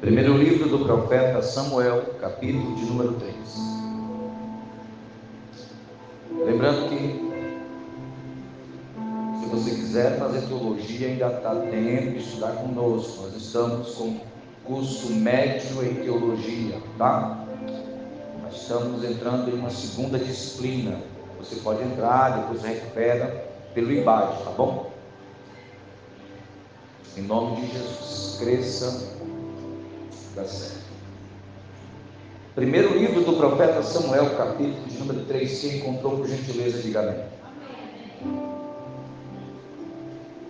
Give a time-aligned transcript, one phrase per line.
[0.00, 3.34] Primeiro livro do profeta Samuel, capítulo de número 3.
[6.46, 7.30] Lembrando que,
[9.38, 13.24] se você quiser fazer teologia, ainda está tempo de estudar conosco.
[13.24, 14.18] Nós estamos com
[14.64, 17.46] curso médio em teologia, tá?
[18.42, 20.96] Nós estamos entrando em uma segunda disciplina.
[21.38, 24.90] Você pode entrar, depois recupera pelo IBAD, tá bom?
[27.18, 29.19] Em nome de Jesus, cresça
[30.34, 30.90] Dá certo.
[32.54, 35.60] Primeiro livro do profeta Samuel, capítulo de número 3.
[35.60, 37.24] Quem encontrou, por gentileza, diga amém.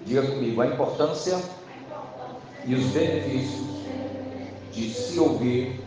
[0.05, 1.41] Diga comigo a importância
[2.67, 3.81] e os benefícios
[4.73, 5.81] de se ouvir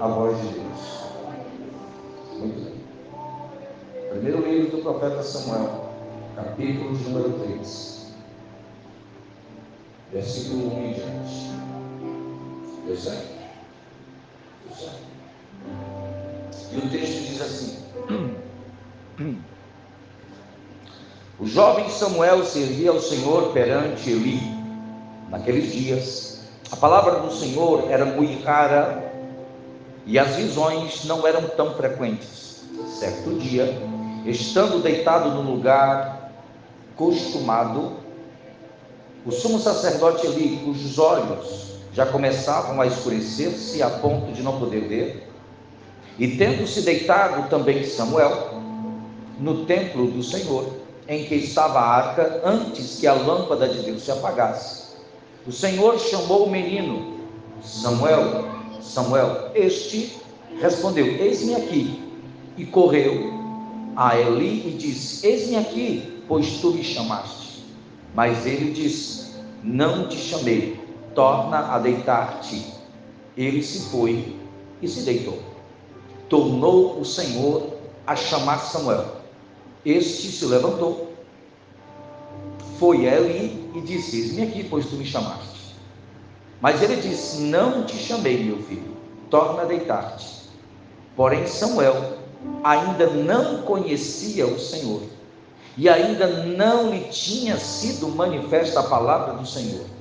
[0.00, 0.96] a voz de Deus.
[2.38, 4.10] Muito bem.
[4.10, 5.90] Primeiro livro do profeta Samuel,
[6.34, 8.12] capítulo de número 3,
[10.12, 11.46] versículo 1 em diante.
[12.86, 12.92] E
[16.76, 17.78] o texto diz assim:
[21.40, 24.40] O jovem Samuel servia ao Senhor perante Eli.
[25.28, 29.12] Naqueles dias, a palavra do Senhor era muito rara
[30.06, 32.62] e as visões não eram tão frequentes.
[32.86, 33.82] Certo dia,
[34.24, 36.30] estando deitado no lugar
[36.94, 37.94] costumado,
[39.24, 44.80] o sumo sacerdote Eli, cujos olhos já começavam a escurecer-se a ponto de não poder
[44.80, 45.26] ver.
[46.18, 48.60] E tendo-se deitado também Samuel
[49.40, 50.66] no templo do Senhor,
[51.08, 54.88] em que estava a arca, antes que a lâmpada de Deus se apagasse,
[55.46, 57.18] o Senhor chamou o menino,
[57.62, 58.44] Samuel,
[58.82, 59.52] Samuel.
[59.54, 60.18] Este
[60.60, 62.02] respondeu: Eis-me aqui.
[62.58, 63.32] E correu
[63.96, 67.64] a Eli e disse: Eis-me aqui, pois tu me chamaste.
[68.14, 70.85] Mas ele disse: Não te chamei
[71.16, 72.72] torna a deitar-te.
[73.36, 74.36] Ele se foi
[74.80, 75.38] e se deitou.
[76.28, 77.74] Tornou o Senhor
[78.06, 79.16] a chamar Samuel.
[79.84, 81.12] Este se levantou,
[82.78, 85.74] foi ele e disse: Eis-me aqui, pois tu me chamaste.
[86.60, 88.96] Mas ele disse: Não te chamei, meu filho,
[89.30, 90.46] torna a deitar-te.
[91.14, 92.18] Porém, Samuel
[92.62, 95.02] ainda não conhecia o Senhor,
[95.76, 99.95] e ainda não lhe tinha sido manifesta a palavra do Senhor.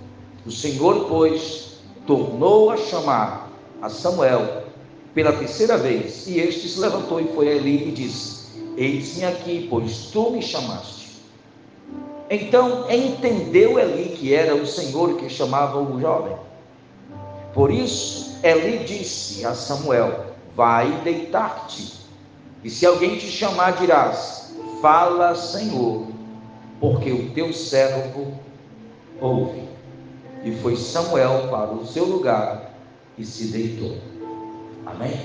[0.46, 3.50] O Senhor, pois, tornou a chamar
[3.82, 4.64] a Samuel
[5.14, 8.46] pela terceira vez, e este se levantou e foi ali e disse:
[8.78, 11.06] Eis-me aqui, pois tu me chamaste.
[12.30, 16.36] Então entendeu Eli que era o Senhor que chamava o jovem.
[17.54, 20.26] Por isso, Eli disse a Samuel:
[20.56, 21.94] Vai deitar-te,
[22.64, 26.08] e se alguém te chamar, dirás: Fala, Senhor,
[26.80, 28.34] porque o teu servo
[29.20, 29.65] ouve.
[30.46, 32.72] E foi Samuel para o seu lugar
[33.18, 33.98] e se deitou.
[34.86, 35.20] Amém?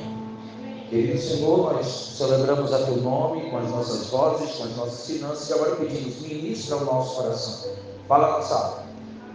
[0.88, 1.86] Querido Senhor, nós
[2.16, 6.22] celebramos a Teu nome com as nossas vozes, com as nossas finanças, e agora pedimos,
[6.22, 7.70] ministra o nosso coração.
[8.08, 8.82] Fala nossa.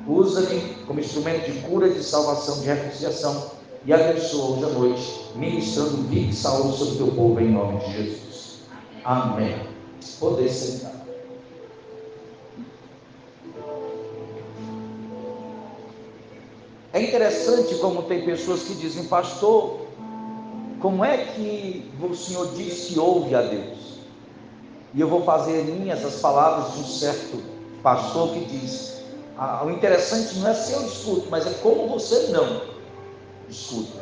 [0.07, 3.51] Usa-me como instrumento de cura, de salvação, de reconciliação
[3.85, 7.77] e abençoa hoje à noite, ministrando vida e saúde sobre o teu povo em nome
[7.77, 8.59] de Jesus.
[9.03, 9.55] Amém.
[10.19, 11.04] Poder sentar.
[16.95, 19.81] É interessante como tem pessoas que dizem, pastor,
[20.81, 23.99] como é que o Senhor diz ouve a Deus?
[24.93, 27.43] E eu vou fazer minhas as palavras de um certo
[27.83, 29.01] pastor que diz:
[29.37, 32.61] ah, o interessante não é se eu escuto, mas é como você não
[33.49, 34.01] escuta.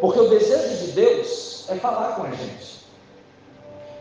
[0.00, 2.84] Porque o desejo de Deus é falar com a gente.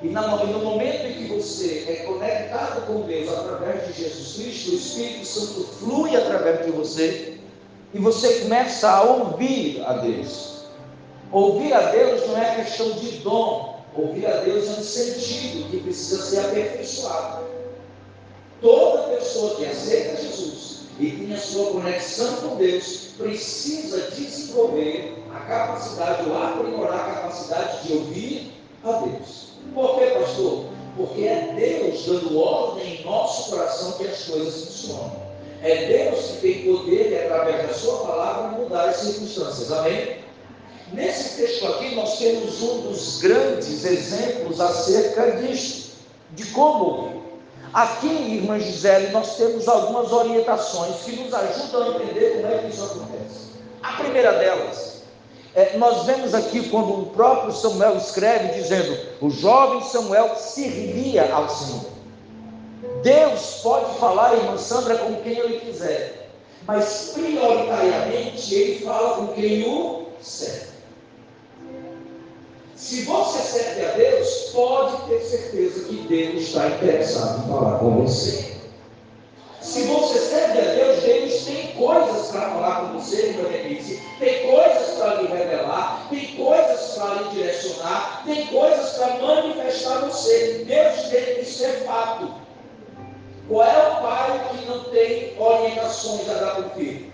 [0.01, 4.73] E no momento em que você é conectado com Deus através de Jesus Cristo, o
[4.73, 7.34] Espírito Santo flui através de você
[7.95, 10.65] e você começa a ouvir a Deus.
[11.31, 15.79] Ouvir a Deus não é questão de dom, ouvir a Deus é um sentido que
[15.79, 17.45] precisa ser aperfeiçoado.
[18.59, 25.39] Toda pessoa que aceita Jesus e tem a sua conexão com Deus precisa desenvolver a
[25.45, 28.51] capacidade ou aprimorar a capacidade de ouvir
[28.83, 29.51] a Deus.
[29.73, 30.65] Por quê, pastor?
[30.97, 35.24] Porque é Deus dando ordem em nosso coração que as coisas funcionam.
[35.65, 39.71] É Deus que tem poder através da sua palavra mudar as circunstâncias.
[39.71, 40.19] Amém?
[40.93, 45.93] Nesse texto aqui nós temos um dos grandes exemplos acerca disso,
[46.33, 47.25] de como
[47.73, 52.67] Aqui, irmã Gisele, nós temos algumas orientações que nos ajudam a entender como é que
[52.67, 53.49] isso acontece.
[53.83, 55.01] A primeira delas,
[55.53, 61.49] é, nós vemos aqui quando o próprio Samuel escreve dizendo: o jovem Samuel servia ao
[61.49, 61.94] Senhor.
[63.05, 66.27] Deus pode falar, irmã Sandra, com quem ele quiser,
[66.65, 70.69] mas prioritariamente ele fala quem o serve.
[72.75, 77.91] Se você serve a Deus, pode ter certeza que Deus está interessado em falar com
[77.91, 78.55] você.
[79.61, 84.01] Se você serve a Deus, Deus tem coisas para falar com você, meu Denise.
[84.17, 90.65] Tem coisas para lhe revelar, tem coisas para lhe direcionar, tem coisas para manifestar você.
[90.65, 92.44] Deus tem que ser fato.
[93.47, 97.13] Qual é o pai que não tem orientações a dar para o filho?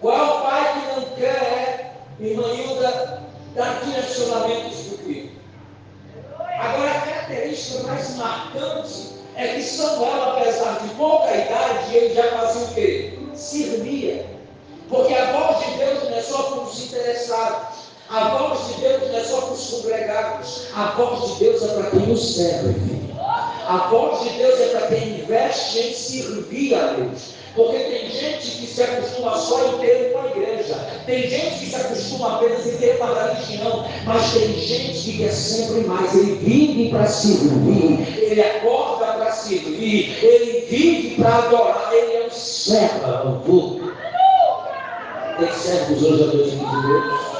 [0.00, 3.22] Qual é o pai que não quer, irmã Hilda,
[3.54, 5.30] dar direcionamentos para o filho?
[6.58, 12.62] Agora, a característica mais marcante é que Samuel, apesar de pouca idade, ele já fazia
[12.62, 13.18] o quê?
[13.34, 14.26] Servia.
[14.88, 17.76] Porque a voz de Deus não é só para os interessados.
[18.08, 20.66] A voz de Deus não é só para os congregados.
[20.74, 23.05] A voz de Deus é para quem o serve.
[23.68, 27.36] A voz de Deus é para quem investe em servir a Deus.
[27.56, 30.74] Porque tem gente que se acostuma só em ter uma igreja,
[31.06, 35.32] tem gente que se acostuma apenas em ter uma religião, mas tem gente que quer
[35.32, 36.14] sempre mais.
[36.14, 42.30] Ele vive para servir, ele acorda para servir, ele vive para adorar, ele é um
[42.30, 43.96] servo.
[45.38, 47.04] Tem servos hoje a Deus de Deus?
[47.04, 47.35] Deus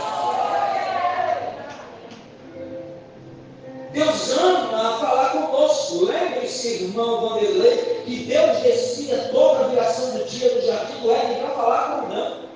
[6.87, 11.51] irmão Vanderlei, que Deus descia toda a viração do dia no jardim do Éden para
[11.51, 12.47] falar com Adão.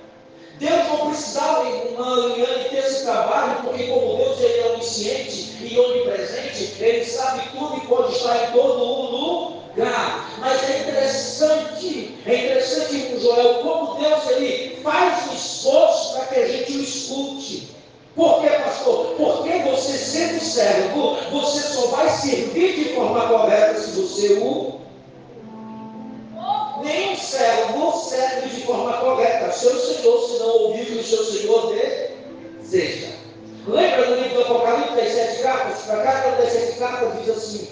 [0.58, 5.78] Deus não precisava, irmã Liliane, ter esse trabalho, porque como Deus ele é onisciente e
[5.78, 10.30] onipresente, ele sabe tudo e pode estar em todo lugar.
[10.38, 16.48] Mas é interessante, é interessante, Joel, como Deus ele faz um esforço para que a
[16.48, 17.69] gente o escute.
[18.16, 19.14] Por que, pastor?
[19.16, 24.80] Porque você sendo servo, você só vai servir de forma correta se você o.
[26.80, 29.52] O servo serve de forma correta.
[29.52, 33.08] Seu Senhor, se não ouvir o que o seu Senhor deseja.
[33.66, 35.90] Lembra do livro do Apocalipse das sete cartas?
[35.90, 37.68] A carta das sete cartas diz assim: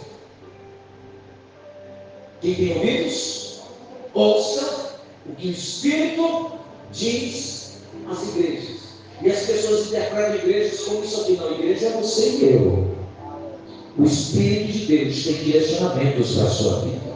[2.40, 3.60] Quem tem ouvidos,
[4.14, 4.94] ouça
[5.26, 6.52] o que o Espírito
[6.92, 7.78] diz
[8.10, 8.87] às igrejas.
[9.20, 11.32] E as pessoas interpretam igrejas como isso aqui.
[11.32, 12.98] Não, igreja é você e eu.
[13.98, 17.08] O Espírito de Deus tem direcionamentos para a sua vida.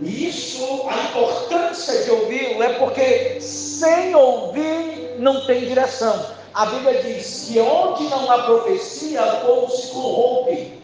[0.00, 6.24] E isso, a importância de ouvi-lo é porque sem ouvir não tem direção.
[6.54, 10.77] A Bíblia diz que onde não há profecia, o povo se corrompe.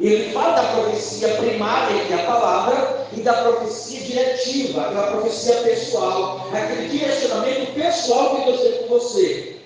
[0.00, 5.56] Ele fala da profecia primária, que é a palavra, e da profecia diretiva, aquela profecia
[5.56, 9.56] pessoal, aquele direcionamento pessoal que Deus tem com você.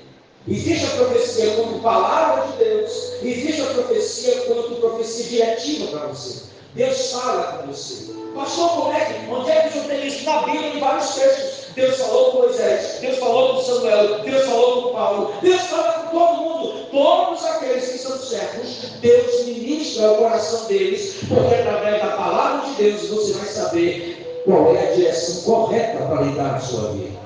[0.49, 6.43] Existe a profecia como palavra de Deus, existe a profecia quanto profecia diretiva para você.
[6.75, 8.13] Deus fala com você.
[8.35, 11.64] Pastor, como é que, onde é que eu tenho isso na Bíblia, em vários textos?
[11.75, 16.19] Deus falou com Moisés, Deus falou com Samuel, Deus falou com Paulo, Deus fala com
[16.19, 22.17] todo mundo, todos aqueles que são servos, Deus ministra o coração deles, porque através da
[22.17, 26.93] palavra de Deus você vai saber qual é a direção correta para lidar a sua
[26.93, 27.19] vida.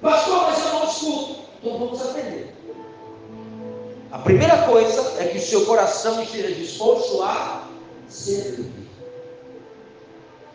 [0.00, 1.40] Pastor, mas eu não escuto.
[1.60, 2.54] Então vamos aprender.
[4.12, 7.64] A primeira coisa é que o seu coração esteja disposto a
[8.08, 8.77] servir.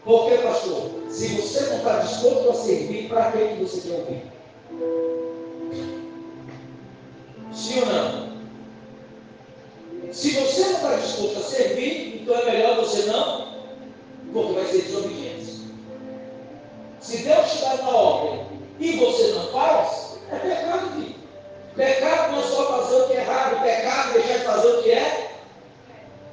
[0.04, 0.92] Por que, pastor?
[1.10, 4.24] Se você não está disposto a servir, para que você quer ouvir?
[7.54, 8.34] Sim ou não?
[10.12, 13.48] Se você não está disposto a servir, então é melhor você não,
[14.34, 15.64] porque vai ser desobediência.
[17.00, 18.46] Se Deus te dá uma ordem
[18.80, 21.16] e você não faz, é pecado, filho.
[21.76, 24.84] Pecado não é só fazer o que é errado, pecado é deixar de fazer o
[24.84, 25.33] que é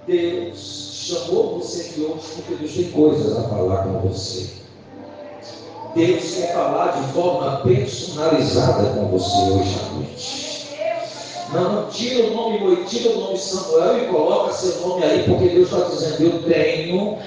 [0.07, 4.50] Deus chamou você aqui hoje porque Deus tem coisas a falar com você.
[5.95, 10.50] Deus quer falar de forma personalizada com você hoje à noite.
[11.52, 15.73] Não, tira o nome, tira o nome Samuel e coloca seu nome aí, porque Deus
[15.73, 17.19] está dizendo, eu tenho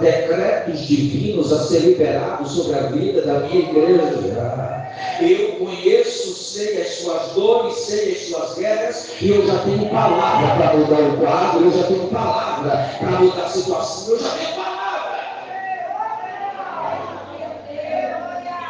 [0.00, 4.86] decretos divinos a ser liberados sobre a vida da minha igreja.
[5.20, 10.56] Eu conheço, sei as suas dores, sei as suas guerras, e eu já tenho palavra
[10.56, 14.54] para mudar o quadro, eu já tenho palavra para mudar a situação, eu já tenho
[14.54, 14.76] palavra.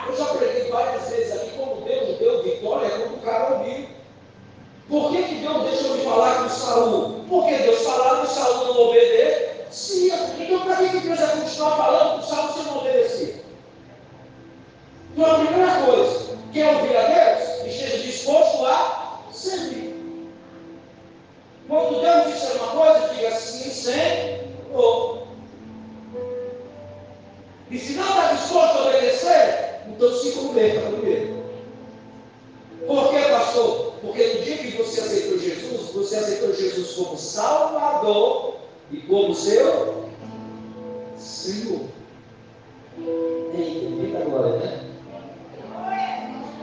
[0.09, 3.87] Eu já preguei várias vezes aqui como Deus deu vitória quando o cara ouviu.
[4.89, 7.25] Por que, que Deus deixou de falar com Saul?
[7.29, 10.15] Porque Deus falava e Saul não obedecia.
[10.39, 13.45] Então, para que, Deus ia continuar falando com Saul se não obedecer?
[15.13, 17.67] Então, a primeira coisa, quer ouvir a Deus?
[17.67, 19.87] Esteja disposto a servir.
[21.69, 23.67] Quando Deus disser uma coisa, diga sim,
[24.73, 25.27] ou.
[27.69, 31.45] E se não está disposto a obedecer, então se converta primeiro.
[32.87, 33.96] Por que, pastor?
[34.07, 38.55] Porque no dia que você aceitou Jesus, você aceitou Jesus como Salvador
[38.93, 40.05] e como seu
[41.17, 41.81] Senhor.
[42.99, 44.81] Eita, muita glória, né?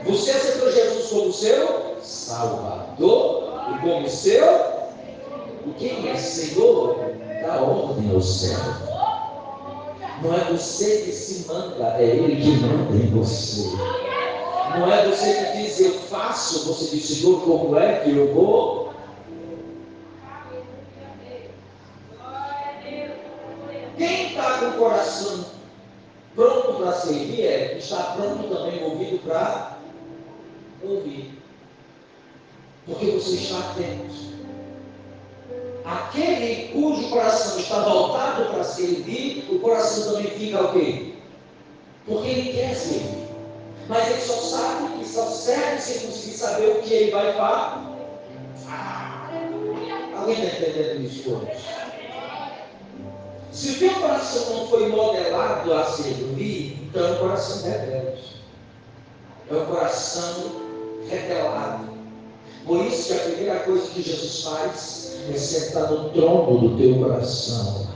[0.06, 4.44] Você aceitou Jesus como seu Salvador e como seu.
[5.66, 6.96] E quem é Senhor?
[7.42, 8.58] Dá ordem ao céu.
[10.22, 13.68] Não é você que se manda, é Ele que manda em você.
[14.70, 18.92] Não é você que diz eu faço, você diz, Senhor, como é que eu vou?
[23.96, 25.44] Quem está com o coração
[26.34, 29.76] pronto para servir é está pronto também ouvido para
[30.82, 31.38] ouvir.
[32.86, 34.34] Porque você está atento.
[35.84, 41.12] Aquele cujo coração está voltado para servir, o coração também fica o quê?
[42.06, 43.13] Porque ele quer servir.
[43.88, 47.92] Mas ele só sabe que só serve se conseguir saber o que ele vai falar.
[48.68, 49.30] Ah,
[50.16, 51.64] alguém está entendendo isso hoje?
[53.52, 58.42] Se o teu coração não foi modelado a servir, então é um coração rebelde.
[59.50, 60.52] É um coração
[61.08, 61.94] rebelado.
[62.64, 66.98] Por isso que a primeira coisa que Jesus faz é sentar no trono do teu
[66.98, 67.86] coração.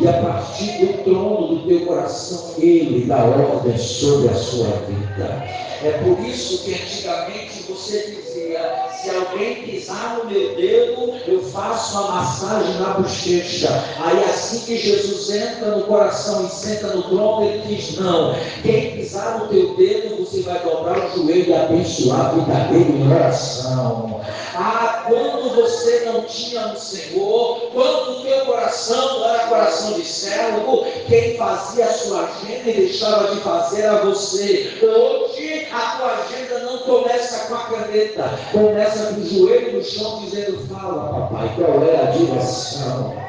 [0.00, 5.44] E a partir do trono do teu coração, Ele dá ordem sobre a sua vida.
[5.82, 11.98] É por isso que antigamente você dizia: se alguém pisar no meu dedo, eu faço
[11.98, 13.68] uma massagem na bochecha.
[14.00, 18.96] Aí assim que Jesus entra no coração e senta no trono, ele diz: Não, quem
[18.96, 23.12] pisar no teu dedo, você vai dobrar o joelho e abençoar a vida dele em
[23.12, 24.20] oração.
[24.60, 30.84] Ah, quando você não tinha um Senhor, quando o teu coração era coração de servo,
[31.06, 34.80] quem fazia a sua agenda e deixava de fazer a você.
[34.82, 40.22] Hoje a tua agenda não começa com a caneta, começa com o joelho no chão
[40.24, 43.28] dizendo: Fala, papai, qual é a direção?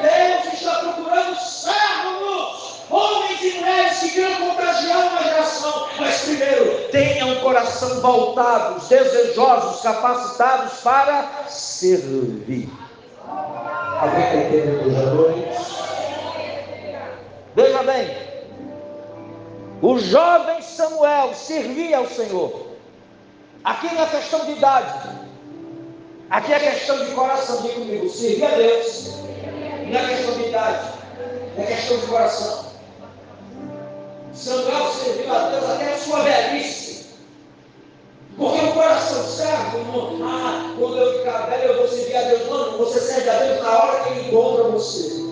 [0.00, 1.91] Deus está procurando servos,
[2.92, 9.80] homens e mulheres que queiram contagiar uma geração, mas primeiro tenham um coração voltados, desejosos,
[9.80, 12.68] capacitados para servir.
[13.26, 15.72] Alguém está entendendo hoje à noite?
[17.54, 18.16] Veja bem,
[19.80, 22.72] o jovem Samuel servia ao Senhor.
[23.64, 25.08] Aqui não é questão de idade,
[26.30, 27.62] aqui é questão de coração.
[27.62, 29.22] Diga comigo, servir a Deus
[29.92, 30.88] não é questão de idade,
[31.58, 32.71] é questão de coração.
[34.34, 37.06] Samuel serviu a Deus até a sua velhice.
[38.36, 42.48] Porque o coração serve, não, ah, quando eu ficar velho eu vou servir a Deus.
[42.48, 45.22] Não, você serve a Deus na hora que Ele encontra você.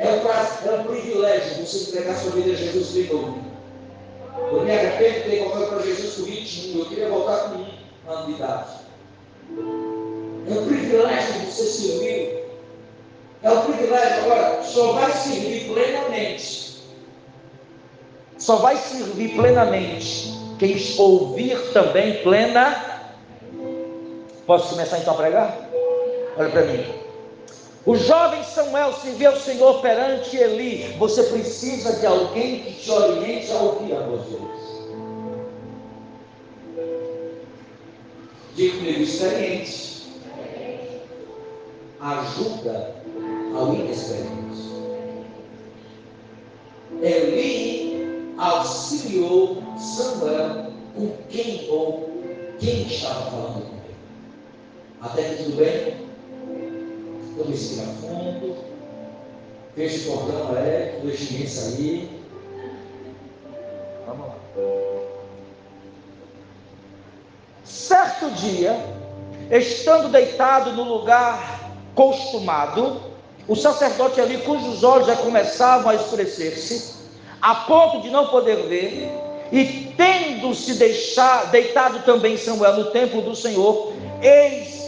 [0.00, 3.38] É um, é um privilégio você entregar sua vida a Jesus de novo.
[4.50, 8.12] Eu me arrependo de ter voltado para Jesus com 21, eu queria voltar com um
[8.12, 8.70] ano de idade.
[10.48, 12.44] É um privilégio você servir.
[13.42, 16.67] É um privilégio, agora, só vai servir plenamente.
[18.38, 23.02] Só vai servir plenamente quem ouvir também plena.
[24.46, 25.68] Posso começar então a pregar?
[26.36, 26.84] Olha para mim.
[27.84, 30.94] O jovem Samuel se vê o Senhor perante Eli.
[30.98, 34.58] Você precisa de alguém que te oriente a ouvir a voz de Deus.
[38.54, 39.88] Diga experiente.
[42.00, 42.94] Ajuda
[43.56, 44.38] ao inexperiente.
[47.02, 47.97] Eli
[48.38, 52.10] auxiliou Samuel com quem ou
[52.58, 53.96] quem estava falando com ele.
[55.02, 56.08] Até que tudo bem?
[57.38, 58.56] eu respira fundo,
[59.74, 62.24] feche o cordão elétrico, deixe ninguém sair.
[64.06, 64.34] Vamos lá.
[67.64, 68.76] Certo dia,
[69.50, 73.00] estando deitado no lugar costumado,
[73.46, 76.97] o sacerdote ali, cujos olhos já começavam a escurecer-se,
[77.40, 79.10] a ponto de não poder ver,
[79.50, 80.74] e tendo-se
[81.50, 83.92] deitado também Samuel no templo do Senhor,
[84.22, 84.78] eis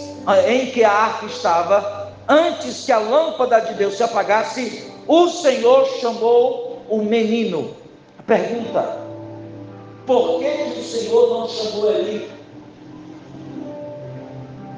[0.48, 5.86] em que a arca estava, antes que a lâmpada de Deus se apagasse, o Senhor
[6.00, 7.74] chamou o menino.
[8.26, 8.98] Pergunta:
[10.06, 10.46] por que
[10.78, 12.39] o Senhor não chamou Eli?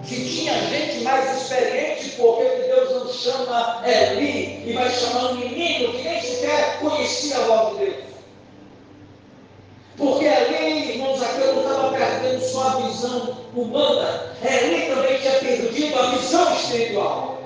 [0.04, 5.34] Se tinha gente mais experiente, por que Deus não chama Eli e vai chamar um
[5.36, 8.04] menino que nem sequer conhecia a voz de Deus?
[9.96, 16.06] Porque ali, irmãos, aquele estava perdendo só a visão humana, Eli também tinha perdido a
[16.10, 17.38] visão espiritual.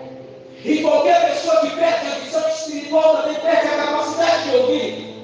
[0.64, 5.16] E qualquer pessoa que perde a visão espiritual também perde a capacidade de ouvir.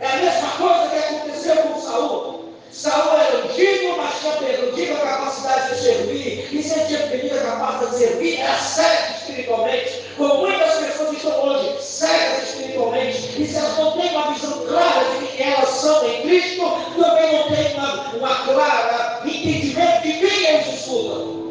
[0.00, 2.47] É a mesma coisa que aconteceu com Saul.
[2.78, 6.48] Saul era ungido, mas tinha perdido a capacidade de servir.
[6.52, 10.04] E se ele tinha perdido a capacidade de servir, era cego espiritualmente.
[10.16, 13.42] Como muitas pessoas estão hoje cegas espiritualmente.
[13.42, 16.62] E se elas não têm uma visão clara de quem elas são em Cristo,
[16.96, 21.48] também não têm uma, uma clara entendimento de quem eles estudam.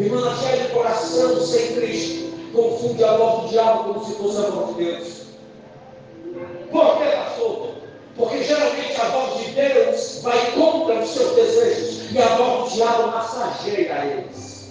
[0.00, 4.50] Irmã, cheia de coração sem Cristo confunde a voz do diabo como se fosse a
[4.50, 5.22] voz de Deus.
[6.72, 7.76] Por que, pastor?
[8.16, 9.50] Porque geralmente a voz de
[10.22, 14.70] Vai contra os seus desejos e a voz do diabo massageia eles.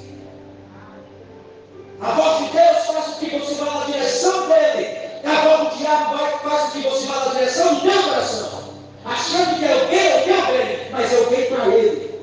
[2.02, 4.98] A voz de Deus faz com que você vá na direção dele.
[5.24, 8.66] A voz do diabo vai, faz com que você vá na direção do teu coração.
[9.06, 12.22] Achando que é o bem, é o teu bem, mas é o bem para ele.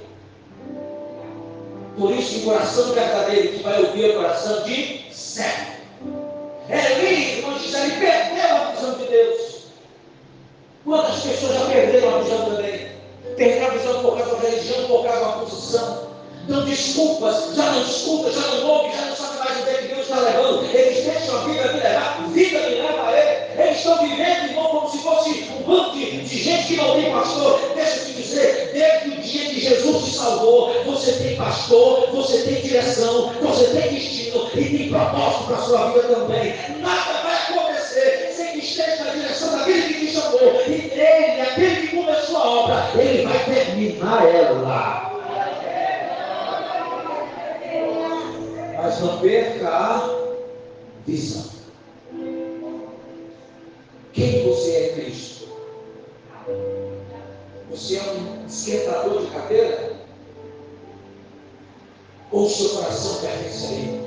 [1.99, 5.02] Por isso, o coração verdadeiro que vai ouvir o coração de.
[6.69, 9.62] É livre, irmão Gisele, perdeu a visão de Deus.
[10.85, 12.91] Quantas pessoas já perderam a visão também?
[13.73, 16.12] Visão por causa da religião, por causa da posição.
[16.49, 19.88] Dão desculpas, já não escuta, já não ouve, já não sabe mais onde é que
[19.88, 20.64] Deus está levando.
[20.75, 23.62] Eles deixam a vida me levar, vida me leva a Ele.
[23.62, 27.12] Eles estão vivendo, irmão, como se fosse um bando de, de gente que não tem
[27.12, 27.61] pastor.
[27.76, 32.38] Deixa eu te dizer, desde o dia que Jesus te salvou, você tem pastor, você
[32.43, 36.55] tem direção, você tem destino e tem propósito para a sua vida também.
[36.81, 37.22] Nada
[38.62, 40.40] esteja na direção daquele que te chamou.
[40.66, 45.12] E ele, aquele que começou a obra, ele vai terminar ela.
[48.76, 50.19] Mas não perca a
[51.07, 51.52] visão.
[54.12, 55.49] Quem você é em Cristo?
[57.71, 59.92] Você é um esquentador de cadeira?
[62.31, 64.02] Ou seu coração pertence a Ele?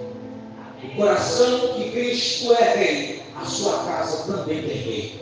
[0.83, 5.21] O coração que Cristo é rei, a sua casa também tem rei.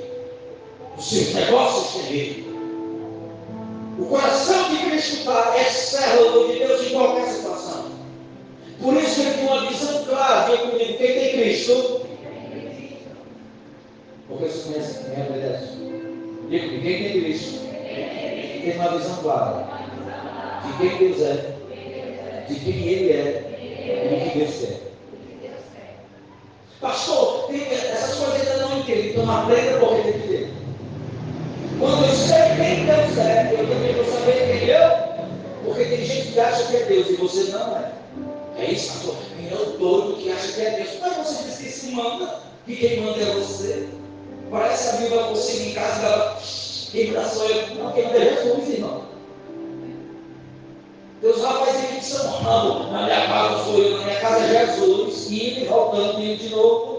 [0.97, 2.53] Os seus negócios têm rei.
[3.97, 7.85] O coração que Cristo está é servo de Deus em qualquer situação.
[8.81, 12.01] Por isso ele tem uma visão clara, vem comigo, quem tem Cristo?
[14.27, 15.67] Porque você conhece quem é obedece?
[16.49, 17.59] Diga quem tem Cristo?
[18.63, 19.67] Tem uma visão clara
[20.65, 21.55] de quem Deus é,
[22.47, 24.93] de quem Ele é e do que Deus quer.
[26.81, 27.59] Pastor, tem,
[28.93, 30.53] então aprenda porque tem que ter.
[31.79, 36.31] Quando eu sei quem Deus é, eu também vou saber quem eu, porque tem gente
[36.31, 37.91] que acha que é Deus e você não é.
[38.57, 39.15] É isso, pastor?
[39.35, 40.89] Quem é o doido que acha que é Deus?
[41.01, 43.89] Mas você diz que se manda, que quem manda é você.
[44.51, 46.39] Parece a viúva você em casa dela,
[46.91, 47.75] quem manda sou eu.
[47.75, 49.13] Não, quem manda é Jesus, irmão.
[51.21, 54.67] Deus rapaz aqui de São Paulo, na minha casa sou eu, na minha casa é
[54.67, 56.92] Jesus, e voltando, indo de novo.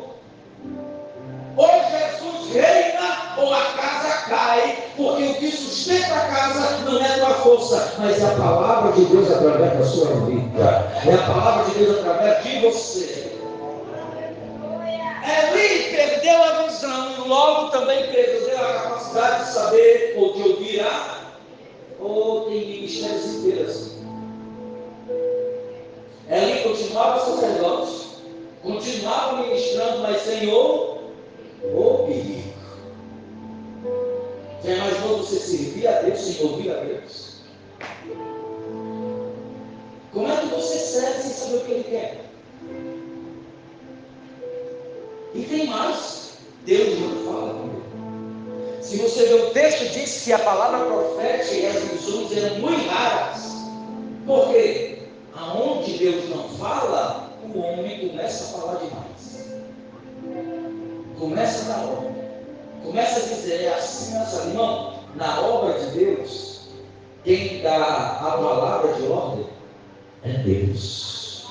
[1.57, 7.07] Ou Jesus reina, ou a casa cai, porque o que sustenta a casa não é
[7.07, 10.93] a tua força, mas é a palavra de Deus através da sua vida.
[11.07, 13.35] É a palavra de Deus através de você.
[15.27, 21.15] Eli perdeu a visão, logo também perdeu a capacidade de saber ou de ouvir a.
[22.01, 23.95] Ou tem ministérios inteiros assim.
[26.29, 28.07] Eli continuava sacerdote,
[28.63, 30.94] continuava ministrando, mas ouvir.
[34.65, 37.35] Já imaginou você servir a Deus sem ouvir a Deus?
[40.13, 42.25] Como é que você serve sem saber o que Ele quer?
[45.35, 46.39] E tem mais.
[46.65, 48.83] Deus não fala com ele.
[48.83, 52.89] Se você ver o texto, diz que a palavra profética e as visões eram muito
[52.89, 53.53] raras.
[54.25, 55.03] Por quê?
[55.35, 59.34] Aonde Deus não fala, o homem começa a falar demais.
[61.19, 62.15] Começa a dar ordem.
[62.85, 66.61] Começa a dizer, é assim, nossa irmão, na obra de Deus,
[67.25, 67.77] quem dá
[68.21, 69.47] a palavra de ordem
[70.23, 71.47] é Deus.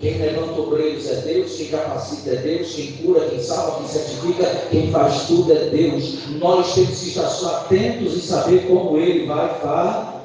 [0.00, 4.46] Quem levanta obreiros é Deus, quem capacita é Deus, quem cura, quem salva, quem certifica,
[4.70, 6.28] quem faz tudo é Deus.
[6.38, 10.18] Nós temos que estar só atentos e saber como Ele vai fazer.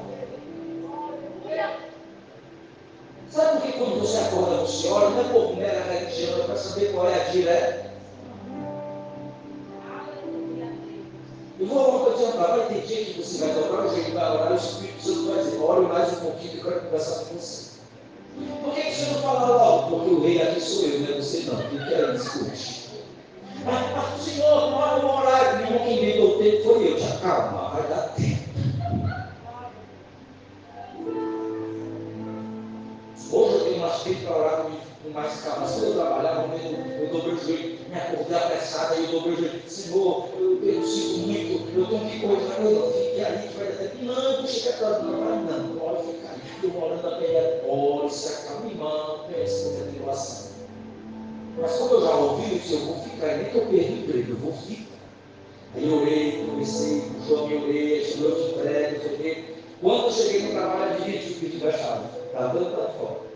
[3.32, 6.91] Sabe por que quando você acorda você ora, não é por mera é para saber
[6.93, 7.93] qual é a direta.
[11.60, 14.32] Eu vou uma coisa para vai ter dia que você vai dobrar o jeito, vai
[14.32, 17.36] orar, o Espírito Santo vai dizer, ore mais um pouquinho que eu quero conversar com
[17.36, 17.73] você.
[18.63, 19.97] Por que, que você não fala logo?
[19.97, 21.58] Porque o rei aqui sou eu, não é você não.
[21.69, 22.89] Quem quer discute.
[23.63, 25.65] Mas, mas senhor, não há um horário.
[25.65, 26.99] Irmão, quem inventou o tempo foi eu.
[26.99, 28.42] Já calma, vai dar tempo.
[37.44, 39.62] Joelho, me acordei apressada eu dobrei o joelho.
[39.68, 43.68] Senhor, eu, eu sinto muito, eu tenho que coisa, eu não fique ali, que vai
[43.68, 44.06] tempo.
[44.06, 46.42] Não, eu vou chegar atrás, não, vai não, pode ficar ali.
[46.63, 50.54] Eu orando a pegar, ora, se acalma, irmão, pensa na tribulação.
[51.60, 53.98] Mas como eu já ouvi, eu disse, eu vou ficar, nem que eu perdi o
[53.98, 54.84] emprego, eu vou ficar.
[55.76, 59.44] Aí eu orei, comecei, o João me orei, chamou de emprego, não sei o quê.
[59.82, 62.06] Quando eu cheguei no trabalho, eu disse, o pedido da chave.
[62.28, 63.33] Está dando para fora.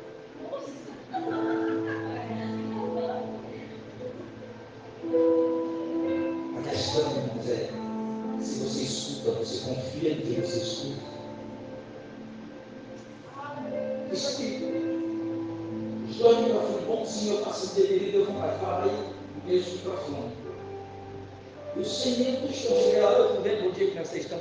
[21.88, 24.38] O cheguei lá, eu fui bom dia que vocês estão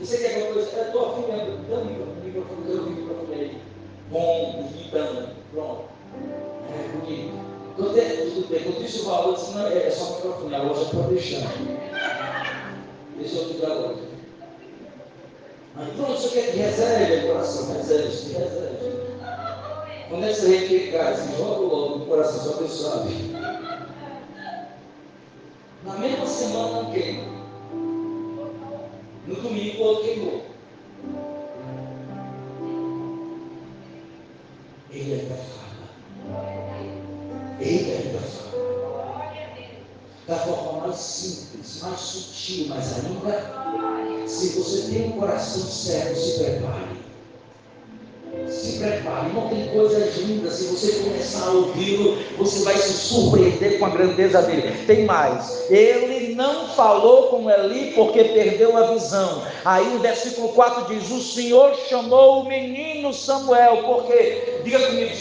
[0.00, 0.70] Você quer alguma coisa?
[0.78, 1.84] Eu estou mesmo, dá o
[2.24, 3.58] microfone, eu vi o microfone aí.
[4.10, 5.84] Bom, imitando, pronto.
[6.72, 7.34] É bonito.
[7.76, 8.16] Quando é,
[8.64, 11.52] quando disse o valor, disse, não, é, é só microfone, a loja pode deixar.
[13.18, 14.02] Deixa eu te dar a loja.
[15.76, 18.78] Mas pronto, você quer que reserve o coração, reserve, se reserve.
[20.08, 21.20] Quando é que você requer gás?
[21.36, 23.37] Joga logo no coração, só Deus sabe.
[25.88, 27.38] Na mesma semana não.
[29.26, 30.44] No domingo outro queimou.
[34.90, 35.88] Ele ainda fala.
[37.58, 38.48] Ele ainda fala.
[40.26, 46.44] Da forma mais simples, mais sutil, mas ainda, se você tem um coração certo, se
[46.44, 46.97] prepare.
[48.58, 50.54] Se prepare, não tem coisas lindas.
[50.54, 54.84] Se você começar a ouvi-lo, você vai se surpreender com a grandeza dele.
[54.84, 55.70] Tem mais.
[55.70, 59.44] Ele não falou com Eli porque perdeu a visão.
[59.64, 65.12] Aí o versículo 4 diz: O Senhor chamou o menino Samuel, porque, diga comigo,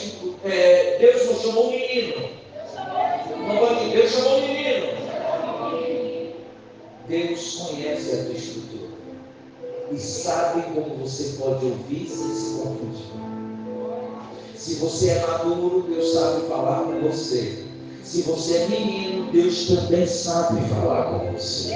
[0.43, 2.29] é, Deus não chamou o menino.
[3.93, 4.97] Deus chamou o menino.
[7.07, 8.86] Deus conhece a tua estrutura
[9.91, 13.07] e sabe como você pode ouvir sem se confundir.
[14.55, 17.63] Se você é maduro, Deus sabe falar com você.
[18.03, 21.73] Se você é menino, Deus também sabe falar com você.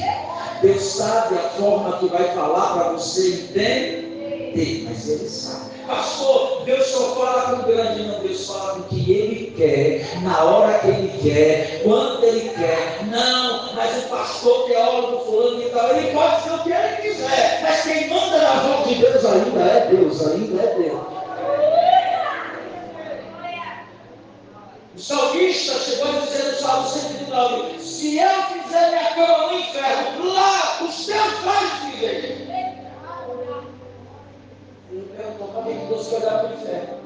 [0.62, 5.71] Deus sabe a forma que vai falar para você entender, mas Ele sabe.
[5.92, 10.22] Pastor, Deus só fala com o grande, não, Deus fala com o que Ele quer,
[10.24, 13.06] na hora que Ele quer, quando Ele quer.
[13.08, 17.60] Não, mas o pastor teólogo fulano e tal, ele pode ser o que ele quiser,
[17.62, 21.02] mas quem manda na voz de Deus ainda é Deus, ainda é Deus.
[24.96, 30.34] O salmista chegou a dizer no Salmo 109: Se eu fizer minha cama no inferno,
[30.34, 32.71] lá os teus pais vivem.
[35.16, 36.98] Pergunto, por que Deus para o inferno?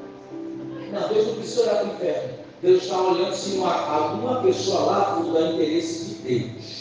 [0.92, 2.28] Não, Deus não precisa olhar para o inferno.
[2.62, 6.76] Deus está olhando se uma, alguma pessoa lá for dar interesse de Deus.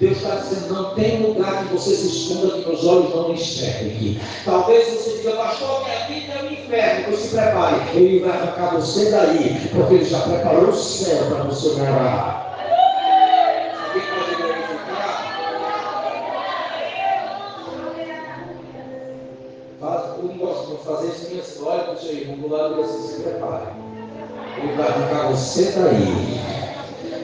[0.00, 4.20] Deus está dizendo, não tem lugar que você se esconda que meus olhos não enxerguem.
[4.44, 7.96] Talvez você diga, pastor, minha vida é o inferno, pois se prepare.
[7.96, 12.56] Ele vai arrancar você daí, porque ele já preparou o céu para você morar.
[13.86, 15.38] Alguém pode glorificar?
[19.80, 20.38] Faz, eu não
[21.00, 23.66] de fazer minha história para o seu irmão do lado você se prepare.
[24.56, 26.40] Ele vai arrancar você daí.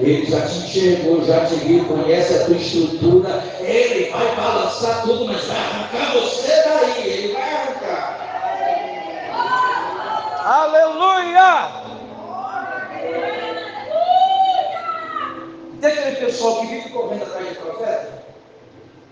[0.00, 3.42] Ele já te enxergou, já te viu, conhece a tua estrutura.
[3.60, 7.08] Ele vai balançar tudo, mas vai arrancar você daí.
[7.08, 8.24] Ele vai arrancar.
[10.44, 11.84] Aleluia!
[15.80, 18.24] Tem aquele pessoal que vive correndo atrás de profeta?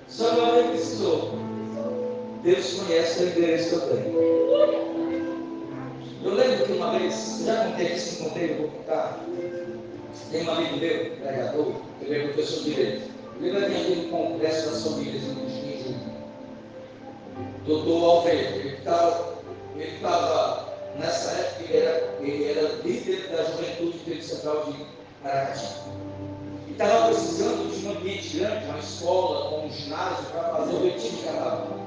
[0.09, 1.42] Samuel nem precisou.
[2.43, 4.33] Deus conhece o endereço que eu tenho.
[6.25, 9.21] Eu lembro que uma vez, já contei isso, contei, eu vou contar.
[10.31, 13.11] Tem um amigo meu, pregador, ele é professor de direito.
[13.41, 16.01] Ele vai vir aqui no Congresso das Famílias em junho.
[17.67, 19.33] Doutor Alveiro, ele estava
[19.77, 24.87] ele tava, nessa época, ele era, ele era líder da juventude do Central de
[25.25, 25.67] Aracati.
[26.69, 31.17] E estava precisando de um ambiente grande, uma escola, um ginásio, para fazer o retiro
[31.17, 31.82] de carnaval.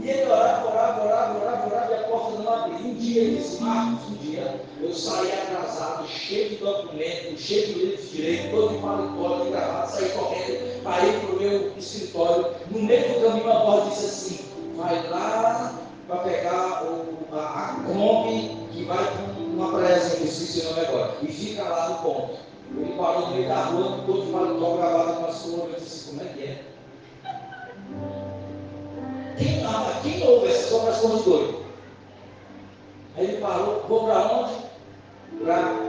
[0.00, 2.78] E ele orava, orava, orava, orava, orava, e a porta não abria.
[2.78, 7.72] Um dia ele disse, Marcos, um dia eu saí atrasado, cheio de documentos, cheio de
[7.74, 12.46] livros direito, todo de paletó, de gravata, saí correndo para ir para o meu escritório.
[12.70, 14.38] No meio do caminho a voz disse assim,
[14.76, 15.74] vai lá
[16.06, 20.86] para pegar o, a, a Kombi que vai para uma praiazinha, que esqueci o nome
[20.86, 22.48] agora, e fica lá no ponto.
[22.76, 26.08] Ele parou no meio da rua, todo de paletó, gravata com as cores, eu disse,
[26.10, 26.62] como é que é?
[29.38, 29.62] Quem,
[30.02, 31.64] quem ouve essas obras como doido?
[33.16, 34.54] Aí ele parou, vou para onde?
[35.44, 35.88] Para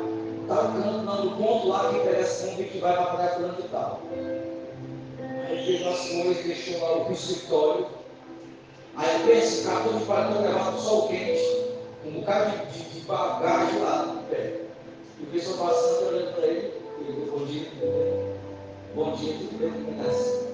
[0.49, 4.01] não, no ponto lá que interessa como que vai para a praia e tal.
[5.47, 7.87] Aí fez as coisas, deixou lá o escritório.
[8.95, 11.67] Aí penso, cartão de parador levado no sol quente,
[12.05, 14.61] um bocado de, de, de bagagem lá no pé.
[15.19, 17.67] E o pessoal passando, olhando para ele, ele bom dia,
[18.95, 20.48] bom dia, tudo bem?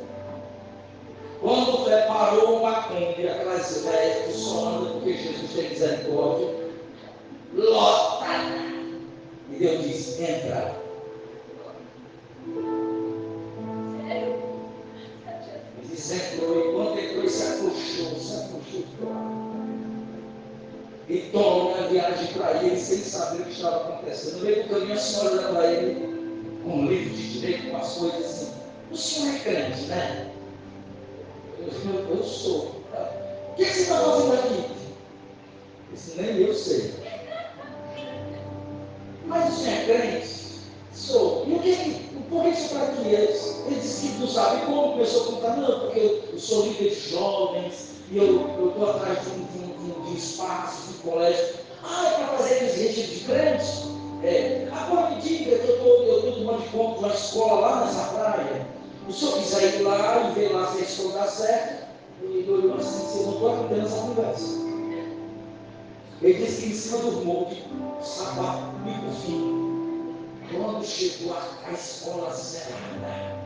[1.46, 6.56] Quando preparou uma Kombi, aquelas velhas andam porque Jesus tem misericórdia,
[7.54, 8.26] lota.
[9.52, 10.74] E Deus disse: entra.
[14.08, 18.84] Ele disse: entrou, e quando entrou, se afrouxou, se afrouxou.
[21.08, 24.38] E toma a viagem para ele, sem saber o que estava acontecendo.
[24.40, 27.78] No meio do caminho, a senhora olha para ele com um livro de direito, com
[27.78, 28.52] as coisas assim.
[28.90, 30.35] O senhor é crente, né?
[31.66, 32.76] Eu, eu sou.
[33.52, 34.66] O que você está fazendo aqui?
[35.94, 36.94] Isso nem eu sei.
[39.26, 40.36] Mas o senhor é crente?
[40.94, 41.46] Sou.
[41.48, 43.08] E o que, por que você está aqui?
[43.08, 47.10] Ele, disse que não sabe como, começou a contar, não, porque eu, sou líder de
[47.10, 51.56] jovens, e eu estou atrás de um, de, um, de um espaço, de um colégio.
[51.84, 53.84] Ah, é para fazer retiros de crentes?
[54.24, 54.68] É.
[54.72, 58.75] Agora me diga que eu estou tomando conta uma escola lá nessa praia.
[59.08, 61.86] O senhor quiser ir lá e ver lá se a escola dá certo,
[62.24, 64.66] ele olhou assim, você não estou aprendendo essa conversa.
[66.22, 67.64] Ele disse que em cima do molde,
[68.02, 70.16] sapato, bico fino.
[70.52, 73.46] Quando chegou a, a escola cerrada,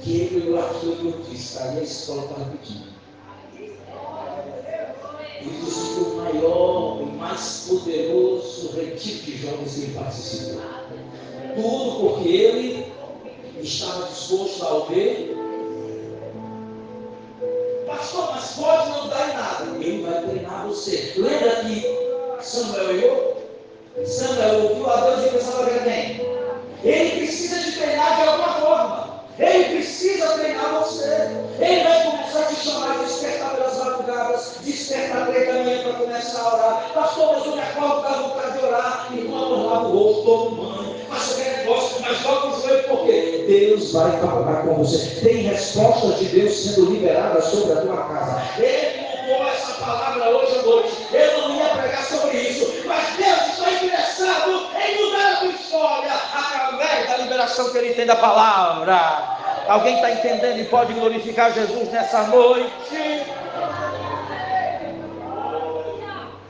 [0.00, 2.90] que ele olhou aquilo e disse, aí a escola está repetindo.
[5.40, 10.60] Ele disse que o maior, o mais poderoso retiro de jovens que ele participou.
[11.56, 12.92] Tudo porque ele
[13.62, 15.36] estava disposto a ouvir.
[17.86, 19.64] Pastor, mas pode não dar em nada.
[19.84, 21.12] Ele vai treinar você.
[21.16, 21.84] Lembra que
[22.40, 23.36] Samuel eu?
[24.06, 26.30] Samuel ouviu a Deus e pensava que quem?
[26.82, 29.20] Ele precisa de treinar de alguma forma.
[29.38, 31.30] Ele precisa treinar você.
[31.58, 36.42] Ele vai começar a te chamar de despertar pelas madrugadas, despertar da manhã para começar
[36.42, 36.90] a orar.
[36.94, 40.24] Pastor, mas eu me acordo com vontade de orar e quando eu lavo o rosto,
[40.24, 40.69] todo banho.
[41.20, 43.44] Negócio, mas volta o joelho por quê?
[43.46, 45.20] Deus vai falar com você.
[45.20, 48.42] Tem respostas de Deus sendo liberadas sobre a tua casa.
[48.58, 51.06] Ele mudou essa palavra hoje à noite.
[51.12, 54.50] Eu não ia pregar sobre isso, mas Deus está interessado
[54.86, 59.38] em mudar a tua história através da liberação que Ele tem da palavra.
[59.68, 63.24] Alguém está entendendo e pode glorificar Jesus nessa noite?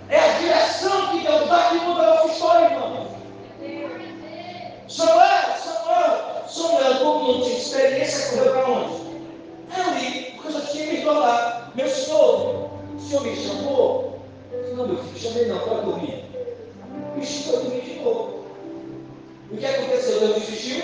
[0.09, 3.20] É a direção que Deus dá que muda a nossa história, irmão.
[4.91, 8.95] Samuel, Samuel, Samuel, como não tinha experiência, correu para onde?
[9.71, 11.71] É ali, porque eu já tinha me lá.
[11.77, 14.19] Meu senhor, o senhor me chamou?
[14.75, 16.25] Não, meu filho, chamei não, pode dormir.
[17.15, 18.45] Bicho foi dormir de novo.
[19.53, 20.19] O que aconteceu?
[20.19, 20.83] Deus desistiu?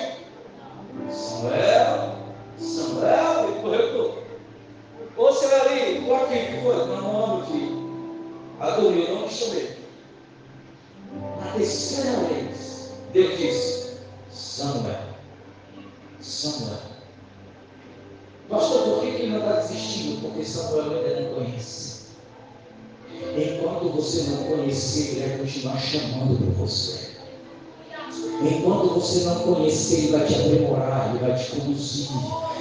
[29.16, 32.09] Você não conhecer, ele vai te aprimorar, ele vai te conduzir.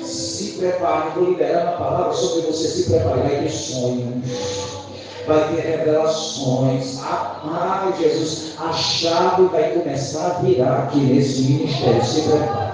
[0.04, 2.68] Se prepare, vou liberar uma palavra sobre você.
[2.68, 4.76] Se prepare, vai ter sonhos
[5.28, 7.00] vai ter revelações.
[7.02, 12.06] Ah, Jesus, a chave vai começar a virar aqui nesse ministério.
[12.06, 12.64] Se prepare.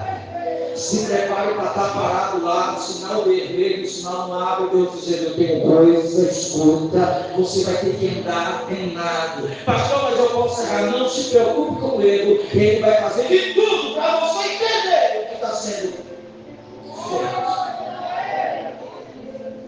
[0.76, 5.24] Se prepare para estar parado lá, no sinal vermelho, no sinal não abre, Deus dizendo,
[5.24, 9.50] eu tenho coisa, escuta, você vai ter que andar treinado.
[9.66, 10.92] Pastor, mas eu posso errar.
[10.92, 15.28] Não se preocupe com o erro, ele vai fazer de tudo para você entender o
[15.28, 16.12] que está sendo feito.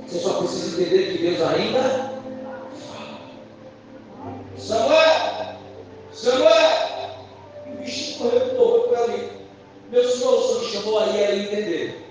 [0.08, 2.13] Você só precisa entender que Deus ainda
[4.58, 5.58] Samuel!
[6.13, 7.20] Samuel!
[7.68, 9.42] E o bichinho correu novo por ali.
[9.91, 12.04] Meu senhor, o senhor me chamou aí a entender.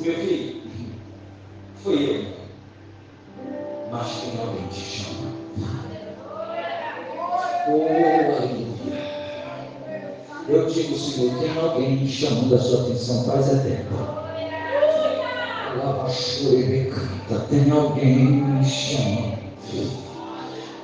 [0.00, 0.62] Meu filho,
[1.82, 2.40] foi eu.
[3.90, 5.30] Mas tem alguém te chama.
[7.68, 8.70] Oh.
[10.48, 13.94] Eu digo, Senhor, tem alguém chamando a sua atenção, faz é tempo.
[17.48, 19.38] Tem alguém me chamando.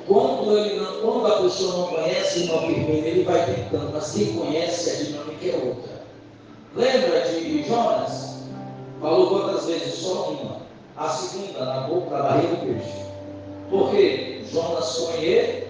[0.07, 4.37] Quando, ele não, quando a pessoa não conhece uma firmeza, ele vai tentando, mas quem
[4.37, 6.01] conhece, a dinâmica é outra.
[6.73, 8.37] Lembra de Jonas?
[9.01, 9.95] Falou quantas vezes?
[9.95, 10.61] Só uma.
[10.95, 13.05] A segunda, na boca da barriga do peixe.
[13.69, 15.67] Porque Jonas conhece.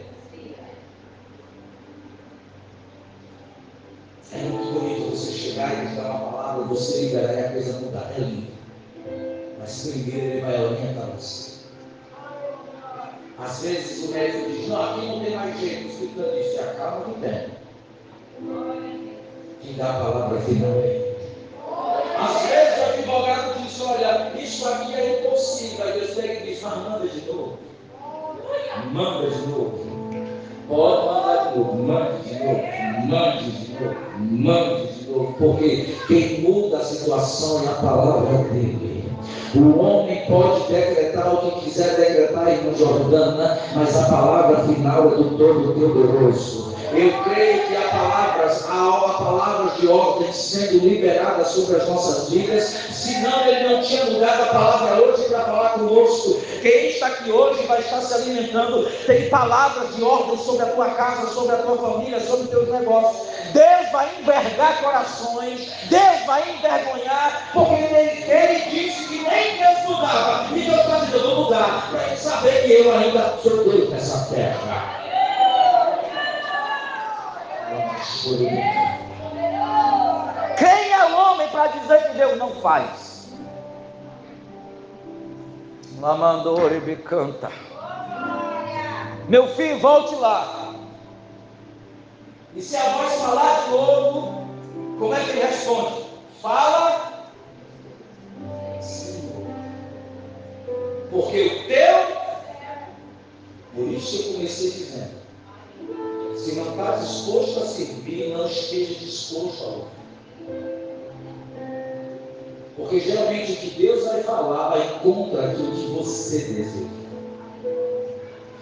[4.33, 8.13] É muito bonito você chegar e dar uma palavra, você liberar e a coisa mudar.
[8.15, 8.51] É lindo.
[9.59, 11.56] Mas primeiro ele vai orientar você.
[13.39, 15.85] Às vezes o médico diz, não, aqui não tem mais jeito.
[15.85, 17.57] O Espírito diz, se acalma que tem.
[19.61, 21.15] Quem dá a palavra final é
[22.17, 25.85] Às vezes o advogado diz, olha, isso aqui é impossível.
[25.85, 27.57] Aí Deus pega e diz, mas manda de novo.
[28.91, 29.97] Manda de novo.
[30.67, 32.61] Pode mandar de novo, mande de novo,
[33.07, 38.96] mande de novo, mande de novo, porque quem muda a situação é a palavra dele.
[39.55, 45.15] O homem pode decretar o que quiser decretar em Jordana, mas a palavra final é
[45.15, 46.76] do Todo-Poderoso.
[46.91, 52.63] Eu creio que há palavras, há palavras de ordem sendo liberadas sobre as nossas vidas,
[52.91, 56.39] senão ele não tinha mudado a palavra hoje para falar conosco.
[56.61, 60.89] Quem está aqui hoje vai estar se alimentando, tem palavras de ordem sobre a tua
[60.91, 63.27] casa, sobre a tua família, sobre os teus negócios.
[63.53, 70.55] Deus vai envergar corações, Deus vai envergonhar, porque ele, ele disse que nem Deus mudava.
[70.55, 73.89] E Deus está dizendo, eu vou mudar, para ele saber que eu ainda sou Deus
[73.89, 74.96] nessa terra.
[80.57, 83.29] Quem é o homem para dizer que Deus não faz?
[85.99, 87.51] Lamandore me canta.
[89.27, 90.73] Meu filho, volte lá.
[92.55, 94.47] E se a voz falar de novo,
[94.97, 96.05] como é que ele responde?
[96.41, 97.27] Fala,
[98.81, 99.47] Senhor.
[101.11, 102.17] Porque o teu,
[103.75, 105.26] por isso eu comecei dizendo,
[106.37, 109.97] se não está disposto a servir, não esteja disposto a ouvir.
[112.75, 116.97] Porque geralmente o que Deus vai falar vai contra aquilo que você deseja.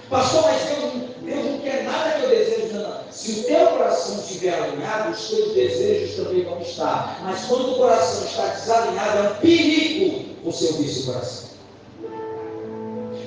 [0.10, 3.12] Pastor, mas Deus, Deus não quer nada que eu desejo, não.
[3.12, 7.20] Se o teu coração estiver alinhado, os teus desejos também vão estar.
[7.24, 11.50] Mas quando o coração está desalinhado, é um perigo você ouvir seu coração.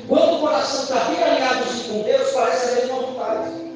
[0.09, 3.67] Quando o coração está bem alinhado com Deus, parece a mesma vontade.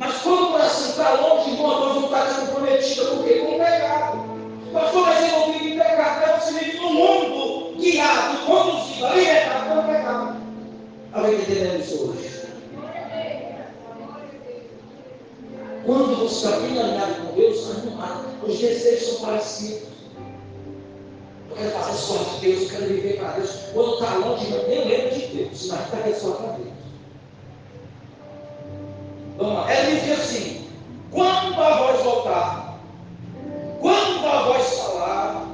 [0.00, 3.44] Mas quando o coração está longe, irmão, a tua vontade é comprometida quê?
[3.44, 4.18] Com o pecado.
[4.72, 6.26] Mas eu não vivo em pecado.
[6.26, 10.36] Não, você vive no mundo guiado, conduzido, alimentado pelo pecado.
[11.12, 12.40] Alguém está entendendo isso hoje?
[15.84, 17.68] Quando você está bem alinhado com Deus,
[18.42, 19.90] os desejos são parecidos.
[21.50, 23.50] Eu quero fazer coisas de Deus, eu quero viver para Deus.
[23.74, 26.80] Quando está longe, eu nem lembro de Deus, mas está só para Deus.
[29.40, 30.68] Ela diz assim:
[31.10, 32.78] quando a voz voltar,
[33.80, 35.46] quando a voz falar,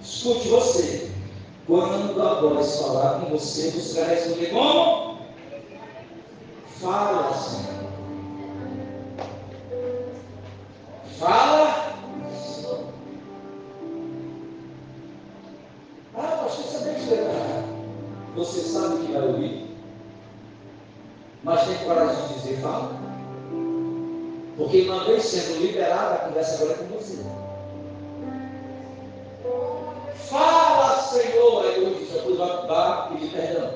[0.00, 1.10] escute você.
[1.66, 5.18] Quando a voz falar com você, você vai responder como?
[6.80, 7.90] Fala, Senhor.
[11.18, 11.90] Fala.
[16.16, 17.64] Ah, pastor, você deve esperar.
[18.36, 19.59] Você sabe que vai ouvir
[21.50, 22.92] mas tem coragem de dizer fala.
[24.56, 27.24] Porque uma vez sendo liberada, a conversa agora é com você.
[30.28, 31.64] Fala, Senhor.
[31.64, 33.74] Aí eu disse, depois vai pedir perdão.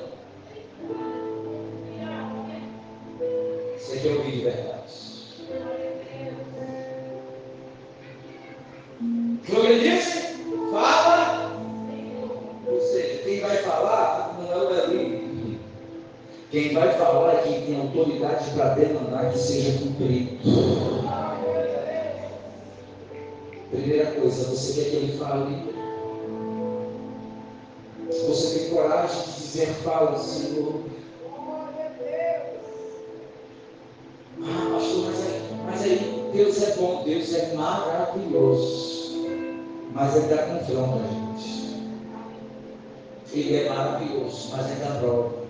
[3.77, 4.74] Você quer ouvir de verdade.
[16.55, 20.37] Quem vai falar é quem tem autoridade para demandar que seja cumprido.
[23.69, 25.57] Primeira coisa, você quer que ele fale?
[28.09, 30.75] Você tem coragem de dizer, fala, Senhor.
[34.41, 39.27] Ah, pastor, mas, é, mas aí Deus é bom, Deus é maravilhoso.
[39.91, 41.83] Mas ainda confronta a gente.
[43.33, 45.44] Ele é maravilhoso, mas ainda prova.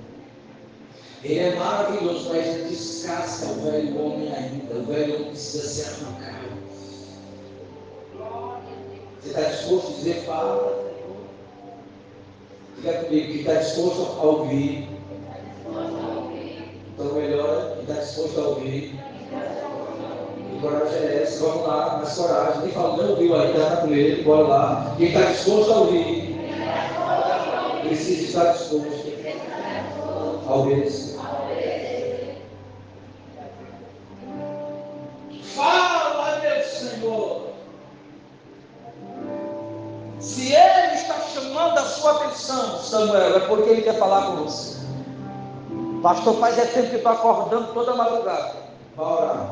[1.26, 4.76] Ele é maravilhoso, mas descasca o velho homem ainda.
[4.76, 6.36] O velho homem precisa ser arrancado.
[9.20, 10.86] Você está disposto a dizer fala?
[12.78, 14.88] Diga comigo que está disposto a ouvir.
[16.94, 18.96] Então melhor que está disposto a ouvir.
[20.52, 21.44] Que coragem é essa?
[21.44, 22.62] Vamos lá, mais coragem.
[22.62, 24.96] Nem falou, não ouviu ainda, está com ele, bora lá.
[24.96, 26.36] Quem está disposto a ouvir,
[27.82, 29.12] precisa estar disposto
[30.48, 31.15] a obedecer.
[43.06, 44.76] Samuel, é porque Ele quer falar com você.
[46.02, 48.56] Pastor, faz é tempo que estou acordando toda madrugada.
[48.96, 49.50] Bora.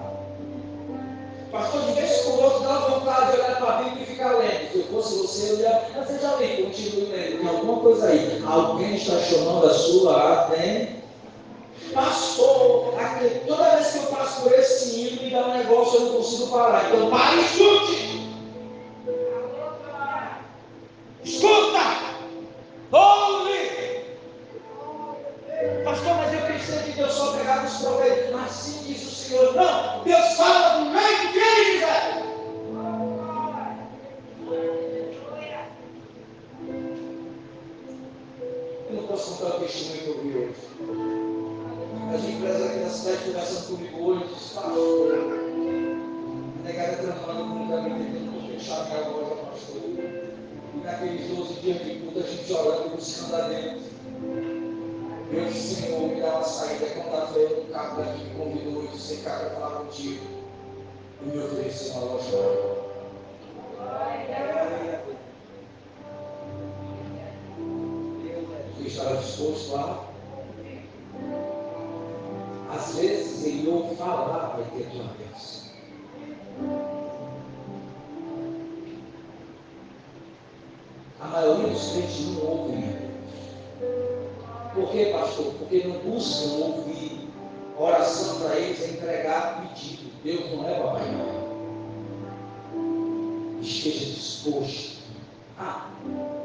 [1.51, 4.71] Pastor, de vez por pode dar vontade de olhar para a Bíblia e ficar lendo.
[4.71, 5.81] Se eu fosse você, eu ia.
[5.95, 7.39] Mas você já lê, continue lendo.
[7.39, 8.43] Tem alguma coisa aí.
[8.45, 11.03] Alguém está chamando a sua atenção.
[11.93, 16.05] Pastor, aqui, toda vez que eu passo por esse hino, me dá um negócio, eu
[16.05, 16.87] não consigo parar.
[16.87, 18.23] Então, pare e escute.
[21.23, 22.02] Escuta!
[22.93, 24.05] Ouve!
[25.83, 28.35] Pastor, mas eu pensei que Deus só pegava os profetas.
[28.35, 29.55] Assim diz o Senhor.
[29.55, 32.23] Não, Deus fala do meio ele quiser.
[38.89, 40.55] Eu não posso contar o testemunho que eu vi hoje.
[42.13, 45.13] As empresas aqui na cidade conversando comigo hoje, pastor,
[46.59, 50.22] a negada trampando com o caminho, fechar minha loja, pastor.
[50.73, 53.81] E naqueles 12 dias de culto, a gente orando, buscando a Deus.
[55.31, 56.85] Meu Senhor, me dá uma saída.
[56.87, 60.25] Conta-feira, um carro daqui me convidou e disse: Cara, falar contigo.
[61.21, 62.83] E me ofereceu uma loja
[68.77, 70.09] Você estava disposto lá?
[72.69, 73.33] Às vezes
[73.67, 75.62] ouve falar, vai ter tua bênção.
[81.43, 82.87] A dos crentes não ouvem a
[84.73, 85.53] Por que, pastor?
[85.59, 87.27] Porque não buscam ouvir.
[87.77, 90.09] Oração para eles é entregar pedido.
[90.23, 91.43] Deus não é papai não.
[93.61, 94.99] Esteja disposto.
[95.59, 95.89] Ah,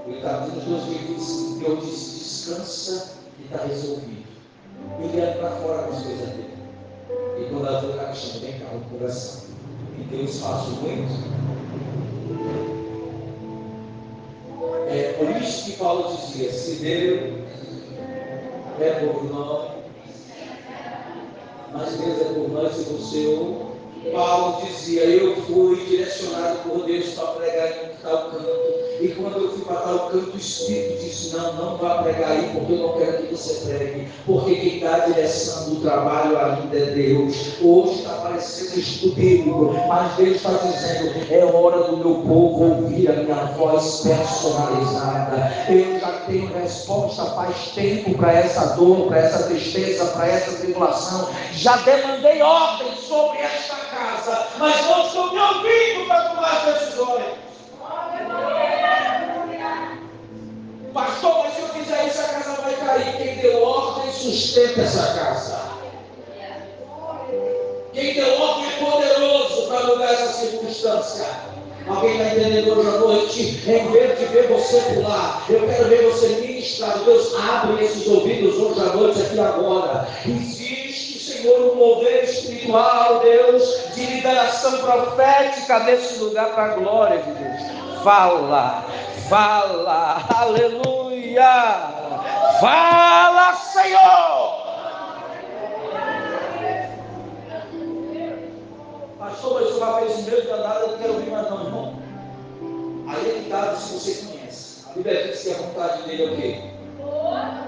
[0.04, 1.58] ele está dizendo nos 2025.
[1.60, 4.26] Deus disse: descansa e está resolvido.
[5.00, 6.58] Ele anda para fora com as coisas dele.
[7.38, 9.44] E quando ela foi cá, chama, vem cá, conversar.
[9.96, 11.57] E Deus faz muito.
[15.54, 17.20] Que Paulo dizia: se Deus
[18.80, 19.70] é por nós,
[21.72, 23.68] mas Deus é por nós e você ou.
[24.12, 28.78] Paulo dizia: Eu fui direcionado por Deus para pregar em tal canto.
[29.00, 32.50] E quando eu fui para tal canto, o Espírito disse: Não, não vá pregar aí,
[32.52, 34.08] porque eu não quero que você pregue.
[34.26, 37.60] Porque quem dá a direção do trabalho ainda é Deus.
[37.62, 43.12] Hoje está parecendo bíblico, mas Deus está dizendo: É hora do meu povo ouvir a
[43.12, 45.52] minha voz personalizada.
[45.68, 51.28] Eu já tenho resposta faz tempo para essa dor, para essa tristeza, para essa tribulação.
[51.52, 57.47] Já demandei ordem sobre esta casa, mas não estou me ouvindo para tomar decisões.
[60.98, 63.16] Pastor, mas se eu fizer isso, a casa vai cair.
[63.18, 65.60] Quem deu ordem sustenta essa casa.
[67.92, 71.24] Quem deu ordem é poderoso para mudar essa circunstância.
[71.86, 73.42] Alguém está entendendo hoje à noite?
[73.70, 76.98] Em vez de ver você pular, eu quero ver você ministrar.
[77.04, 80.08] Deus abre esses ouvidos hoje à noite, aqui agora.
[80.26, 87.30] Existe, Senhor, um mover espiritual, Deus, de liberação profética nesse lugar para a glória de
[87.30, 87.87] Deus.
[88.02, 88.84] Fala,
[89.28, 91.98] fala, aleluia.
[92.60, 94.68] Fala, Senhor.
[99.18, 101.94] Pastor, mas o rapaz fez mesmo danado, eu não quero ouvir mais não, irmão.
[103.08, 104.84] Aí que dá se você conhece.
[104.88, 106.60] A Bíblia diz que a vontade dele é o quê?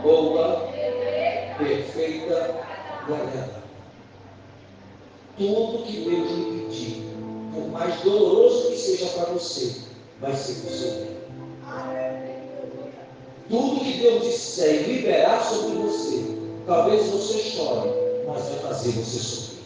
[0.03, 0.68] Boa,
[1.59, 2.55] perfeita
[3.09, 3.61] e.
[5.37, 7.14] Tudo que Deus lhe pedir,
[7.53, 9.89] por mais doloroso que seja para você,
[10.21, 11.11] vai ser possível.
[13.49, 16.25] Tudo que Deus disser e liberar sobre você,
[16.66, 17.91] talvez você chore,
[18.27, 19.64] mas vai fazer você sofrer.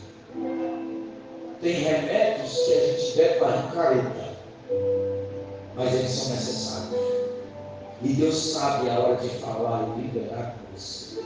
[1.61, 4.35] Tem remédios que a gente deve para careta,
[5.75, 7.01] mas eles são necessários.
[8.03, 11.23] E Deus sabe a hora de falar e liberar com você.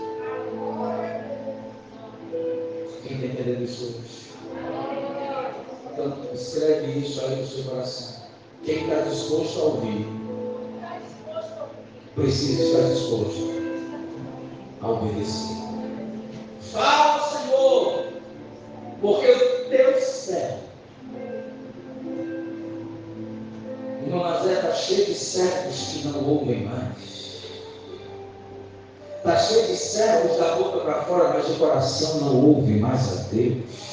[3.02, 4.28] Quem está entendendo isso hoje?
[5.92, 8.17] Então, escreve isso aí no seu coração.
[8.68, 10.06] Quem está disposto a ouvir,
[12.14, 13.50] precisa estar disposto
[14.82, 15.56] a obedecer.
[16.70, 18.04] Fala, Senhor,
[19.00, 20.58] porque o teu céu.
[24.04, 27.40] Irmão Nazé está cheio de servos que não ouvem mais.
[29.16, 33.22] Está cheio de servos da boca para fora, mas o coração não ouve mais a
[33.32, 33.87] Deus.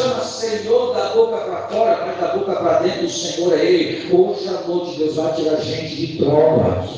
[0.00, 4.10] Chama Senhor da boca para fora, mas da boca para dentro o Senhor é Ele.
[4.10, 6.88] Hoje à noite Deus vai tirar gente de prova.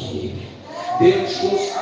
[1.00, 1.72] Deus nos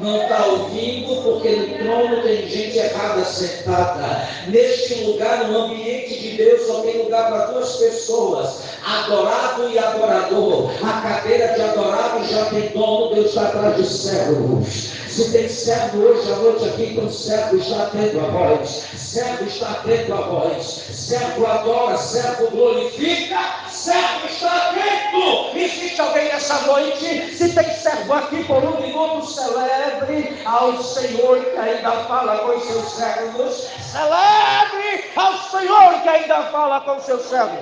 [0.00, 4.28] não está ouvindo porque no trono tem gente errada sentada.
[4.48, 10.72] Neste lugar, no ambiente de Deus, só tem lugar para duas pessoas: adorado e adorador.
[10.82, 16.08] A cadeira de adorado já tem dono, Deus está atrás de servos Se tem servo
[16.08, 18.68] hoje à noite aqui, então servo está atento a voz.
[18.96, 20.64] Servo está atento a voz.
[20.64, 23.38] Servo adora, servo glorifica,
[23.70, 25.56] servo está atento.
[25.56, 27.36] Existe alguém nessa noite?
[27.36, 32.64] Se tem servo aqui por um minuto, celebre ao Senhor que ainda fala com os
[32.64, 33.68] seus servos.
[33.92, 37.60] Celebre ao Senhor que ainda fala com os seus servos.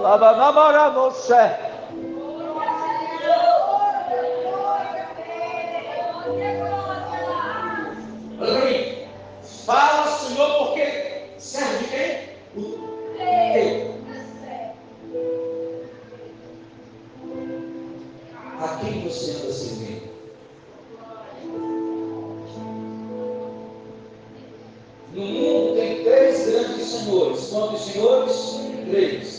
[0.00, 1.34] Lava namora você.
[1.34, 1.65] Olha
[9.66, 12.28] Fala, Senhor, porque serve de quem?
[12.56, 12.78] O
[13.52, 13.96] teu.
[18.60, 20.06] A quem você anda servindo?
[25.12, 27.48] No mundo tem três grandes senhores.
[27.48, 28.60] Quantos senhores?
[28.88, 29.35] Três.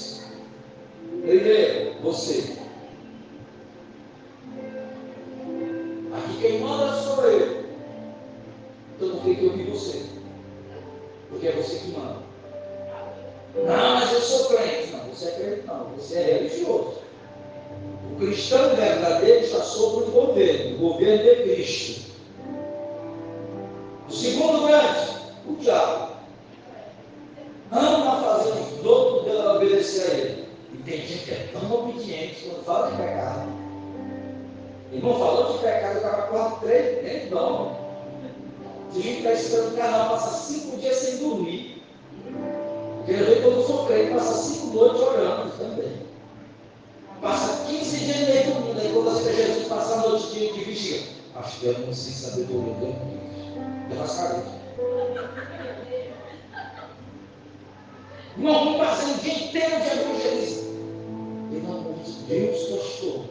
[62.28, 63.26] Deus, pastor.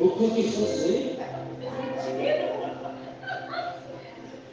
[0.00, 1.18] Eu tenho que fazer.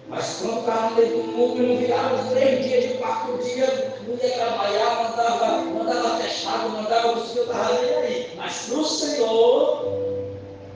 [0.09, 3.69] Mas quando estava dentro do mundo, não virava os três dias de quatro dias,
[4.05, 8.33] não ia trabalhar, mandava, mandava fechado, mandava o Senhor, estava nem aí.
[8.35, 9.99] Mas para o Senhor,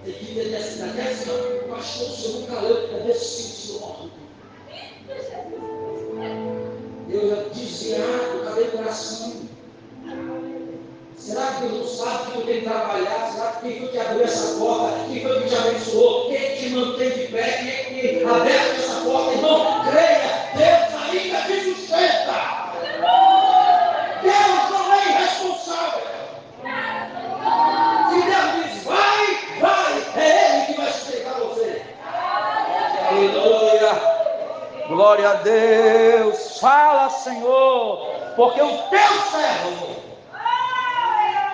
[0.05, 1.29] tem que ver assim, até assim,
[1.67, 4.09] pastor, o Senhor nunca leu, cadê sim, Senhor?
[7.09, 9.42] Eu já desviado, cadê o coração?
[11.25, 13.31] Será que não sabe que eu tenho que trabalhar?
[13.31, 14.99] Será que quem foi que abriu essa porta?
[15.07, 16.27] Quem foi que te abençoou?
[16.27, 17.43] Quem te mantém de pé?
[17.43, 19.31] Quem é que abriu essa porta?
[19.31, 22.73] Irmão, creia, Deus ainda te sustenta.
[24.21, 26.01] Deus não é irresponsável.
[28.09, 31.81] Se Deus diz vai, vai, é Ele que vai sustentar você.
[33.09, 33.91] Aleluia.
[34.89, 36.59] Glória a Deus.
[36.59, 40.12] Fala, Senhor, porque o teu servo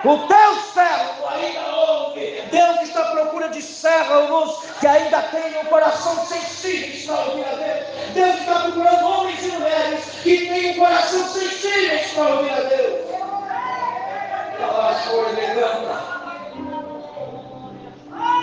[0.04, 2.42] o teu servo ainda ouve.
[2.50, 7.54] Deus está à procura de servos que ainda tenham um coração sensível para ouvir a
[7.56, 7.86] Deus.
[8.14, 13.10] Deus está procurando homens e mulheres que tenham um coração sensível para ouvir a Deus.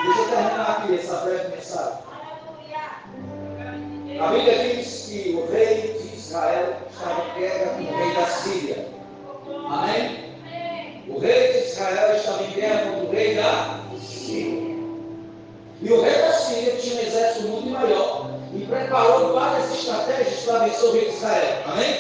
[0.04, 2.08] Deixa eu terminar aqui essa breve mensagem.
[4.20, 8.26] A Bíblia diz que o rei de Israel estava em guerra com o rei da
[8.26, 8.90] Síria.
[9.70, 10.27] Amém?
[11.10, 14.78] O rei de Israel estava em guerra com o rei da Síria.
[15.82, 20.60] E o rei da Síria tinha um exército muito maior e preparou várias estratégias para
[20.66, 21.64] vencer o rei de Israel.
[21.66, 21.98] Amém?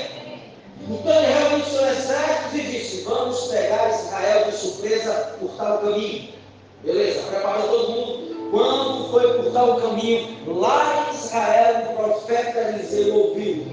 [0.89, 6.29] Então ele reuniu seu exército e disse: Vamos pegar Israel de surpresa por tal caminho.
[6.83, 8.49] Beleza, preparou todo mundo.
[8.51, 13.67] Quando foi por tal caminho, lá em Israel, o profeta Eliseu ouviu.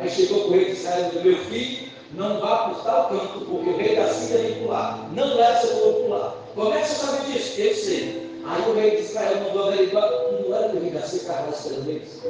[0.00, 3.40] Aí chegou o rei de Israel e disse: Meu filho, não vá por tal canto,
[3.40, 5.08] porque o rei da Síria vem lá.
[5.12, 6.34] Não leve seu povo lá.
[6.54, 7.60] Como é que você sabe disso?
[7.60, 8.30] Eu sei.
[8.46, 11.90] Aí o rei de Israel mandou averiguar, não era o rei da Síria estava esperando
[11.90, 12.22] eles.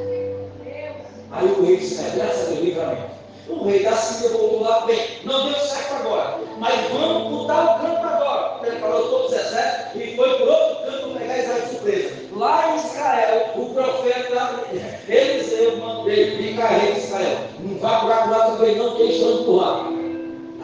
[1.31, 3.21] Aí o rei de Israel, graças a Deus, livramento.
[3.49, 7.79] O rei da Síria voltou lá, bem, não deu certo agora, mas vamos por tal
[7.79, 8.67] canto agora.
[8.67, 12.20] Ele falou todos os exércitos e foi por outro canto pegar Israel de surpresa.
[12.41, 14.65] Lá em Israel, o profeta
[15.07, 17.37] Eliseu mandou ele ficar rei de Israel.
[17.59, 19.81] Não vá por lá também, não, que eles por lá.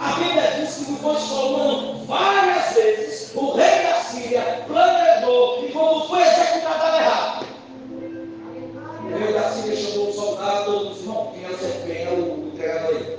[0.00, 2.04] A Bíblia diz que foi uma, não.
[2.06, 7.46] Várias vezes o rei da Síria planejou e quando foi executado estava errado.
[9.04, 12.08] O rei da Síria chamou o soldado, todos disse, não, quem é o, quem é
[12.08, 13.18] o entregador aí?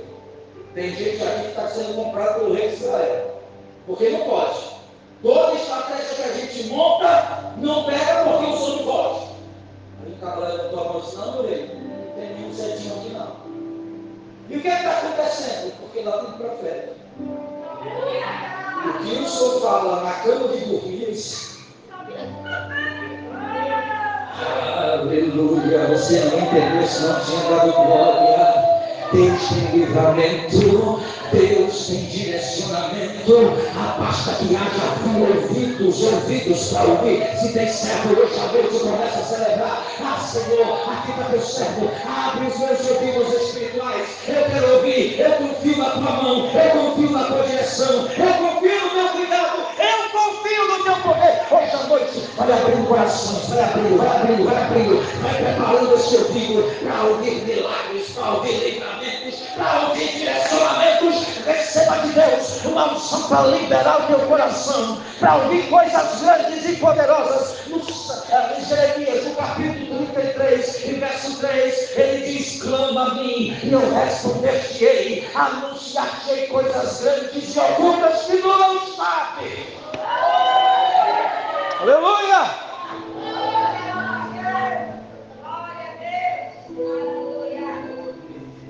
[0.74, 3.40] Tem gente aqui que está sendo comprado pelo rei de Israel.
[3.86, 4.77] Porque não pode.
[5.22, 9.26] Toda estratégia que a gente monta, não pega porque o não pode.
[10.04, 13.36] Aí o cara levantou a mão e disse, não, não tem nenhum certinho aqui não.
[14.48, 15.72] E o que é está acontecendo?
[15.80, 16.92] Porque lá tem profeta.
[18.86, 20.98] O que o senhor fala na cama de dormir,
[24.76, 25.86] Aleluia.
[25.88, 28.47] Você não entendeu se não tinha dado glória.
[29.12, 31.00] Deus tem livramento,
[31.32, 33.56] Deus tem direcionamento.
[33.98, 34.88] Basta que haja
[35.18, 37.26] ouvidos, ouvidos para ouvir.
[37.40, 39.86] Se tem servo, hoje à noite começa a celebrar.
[40.00, 41.90] Ah, Senhor, aqui está teu servo.
[42.06, 44.08] Abre os meus ouvidos espirituais.
[44.28, 45.20] Eu quero ouvir.
[45.20, 46.50] Eu confio na tua mão.
[46.50, 48.08] Eu confio na tua direção.
[48.08, 48.87] Eu confio
[50.18, 51.46] confio no teu poder.
[51.50, 55.22] Hoje à noite, vai abrindo corações, vai abrindo, vai abrindo, vai abrindo.
[55.22, 61.38] Vai preparando esse ouvido para ouvir milagres, para ouvir livramentos, para ouvir direcionamentos.
[61.46, 66.76] Receba de Deus uma unção para liberar o teu coração, para ouvir coisas grandes e
[66.76, 67.58] poderosas.
[67.68, 73.94] Em Jeremias, no capítulo 33, em verso 3, ele diz: Clama a mim, e eu
[73.94, 79.87] responder-te-ei, anunciar-te coisas grandes e ocultas que tu não sabes.
[81.80, 82.42] Aleluia!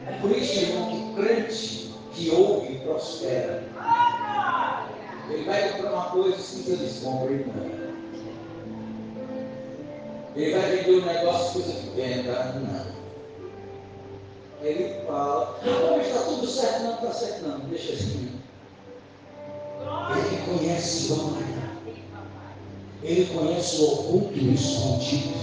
[0.07, 3.63] É por isso, irmão, que crente que ouve prospera,
[5.31, 7.79] ele vai comprar uma coisa e se descompra, irmão.
[10.35, 12.99] Ele vai vender um negócio, coisa que venda, não.
[14.63, 18.38] Ele fala, ah, mas está tudo certo, não está certo, não, deixa assim.
[20.17, 21.59] Ele conhece glória.
[23.03, 25.35] Ele conhece o oculto e o escondido.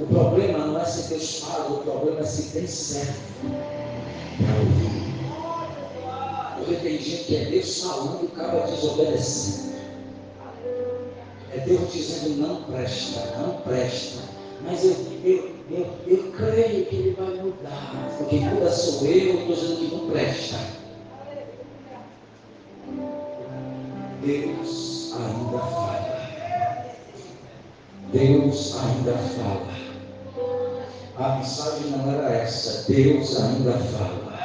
[0.00, 3.20] O problema não é se Deus fala, o problema é se tem certo
[4.38, 4.98] para ouvir.
[6.56, 9.68] Porque tem gente que é Deus falando e o cara desobedecendo.
[11.52, 14.18] É Deus dizendo não presta, não presta.
[14.62, 18.14] Mas eu, eu, eu, eu creio que ele vai mudar.
[18.18, 20.77] Porque muda sou eu, estou dizendo que não presta.
[24.28, 26.98] Deus ainda fala.
[28.12, 29.78] Deus ainda fala.
[31.16, 32.92] A mensagem não era essa.
[32.92, 34.38] Deus ainda fala.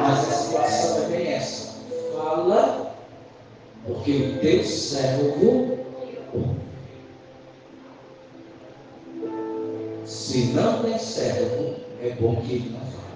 [0.00, 1.74] Mas a situação é bem essa.
[2.16, 2.94] Fala,
[3.84, 5.80] porque o teu servo.
[10.04, 13.09] Se não tem servo, é bom que ele não fale.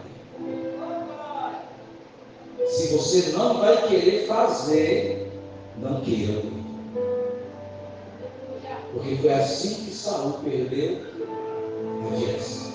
[2.85, 5.33] Se você não vai querer fazer,
[5.79, 6.43] não queira.
[8.93, 10.99] Porque foi assim que Saul perdeu
[12.05, 12.73] a direção.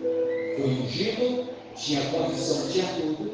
[0.00, 3.32] Foi ungido, tinha condição, tinha tudo,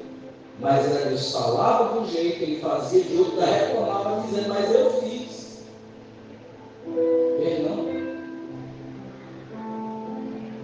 [0.60, 4.90] mas era Deus falava de um jeito, ele fazia de outro, reclamava dizendo, mas eu
[5.02, 5.31] fiz.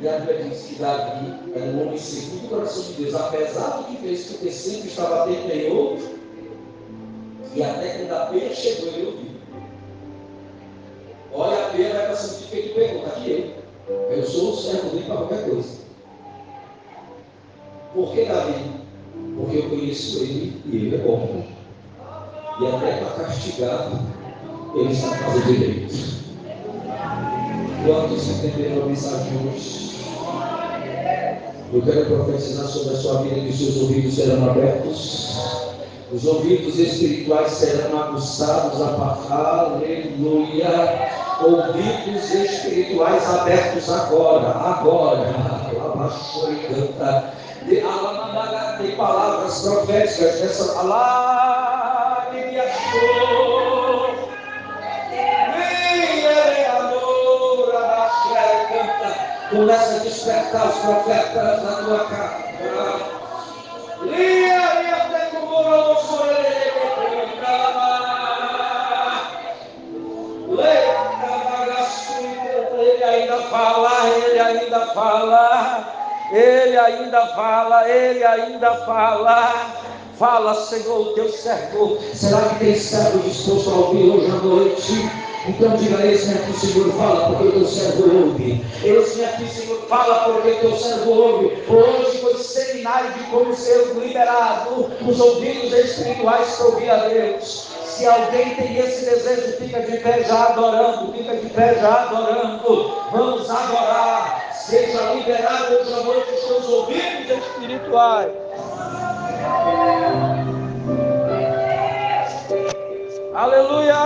[0.00, 3.78] E a Bíblia diz que Davi era um homem segundo o coração de Deus, apesar
[3.78, 5.28] do que fez, porque sempre estava
[5.72, 6.18] outro,
[7.54, 9.30] e até quando a peia chegou, ele ouviu.
[11.32, 13.58] Olha a pena, vai para sentir que ele pergunta, aqui eu.
[14.10, 15.78] Eu sou o servo dele para qualquer coisa.
[17.94, 18.70] Por que Davi?
[19.36, 21.44] Porque eu conheço ele e ele é bom.
[22.60, 23.90] E até para castigar,
[24.74, 26.27] ele está fazendo direito.
[27.84, 29.88] Quantos entenderam a mensagem hoje?
[31.72, 35.38] Eu quero profetizar sobre a sua vida que seus ouvidos serão abertos.
[36.10, 38.80] Os ouvidos espirituais serão aguçados
[39.30, 41.08] aleluia.
[41.40, 45.34] Ouvidos espirituais abertos agora, agora.
[45.84, 47.34] Abaixou e canta.
[48.78, 50.78] Tem palavras proféticas nessa.
[50.78, 51.37] Alá,
[59.50, 62.48] Começa a despertar os profetas na tua casa.
[64.02, 64.98] Lia, lia,
[72.80, 75.94] ele ainda fala, ele ainda fala,
[76.30, 79.70] ele ainda fala, ele ainda fala.
[80.18, 81.96] Fala, Senhor, o teu servo.
[82.12, 85.27] Será que tem servo disposto a ouvir hoje à noite?
[85.48, 88.64] Então diga, esse aqui, Senhor, fala porque o teu servo ouve.
[88.84, 91.64] Esse aqui, Senhor, fala porque o teu servo ouve.
[91.66, 97.68] Hoje foi seminário de como ser liberado os ouvidos espirituais para ouvir a Deus.
[97.82, 102.94] Se alguém tem esse desejo, fica de pé já adorando, fica de pé já adorando.
[103.10, 104.52] Vamos adorar.
[104.52, 108.32] Seja liberado hoje à noite os teus ouvidos espirituais.
[113.34, 113.94] Aleluia!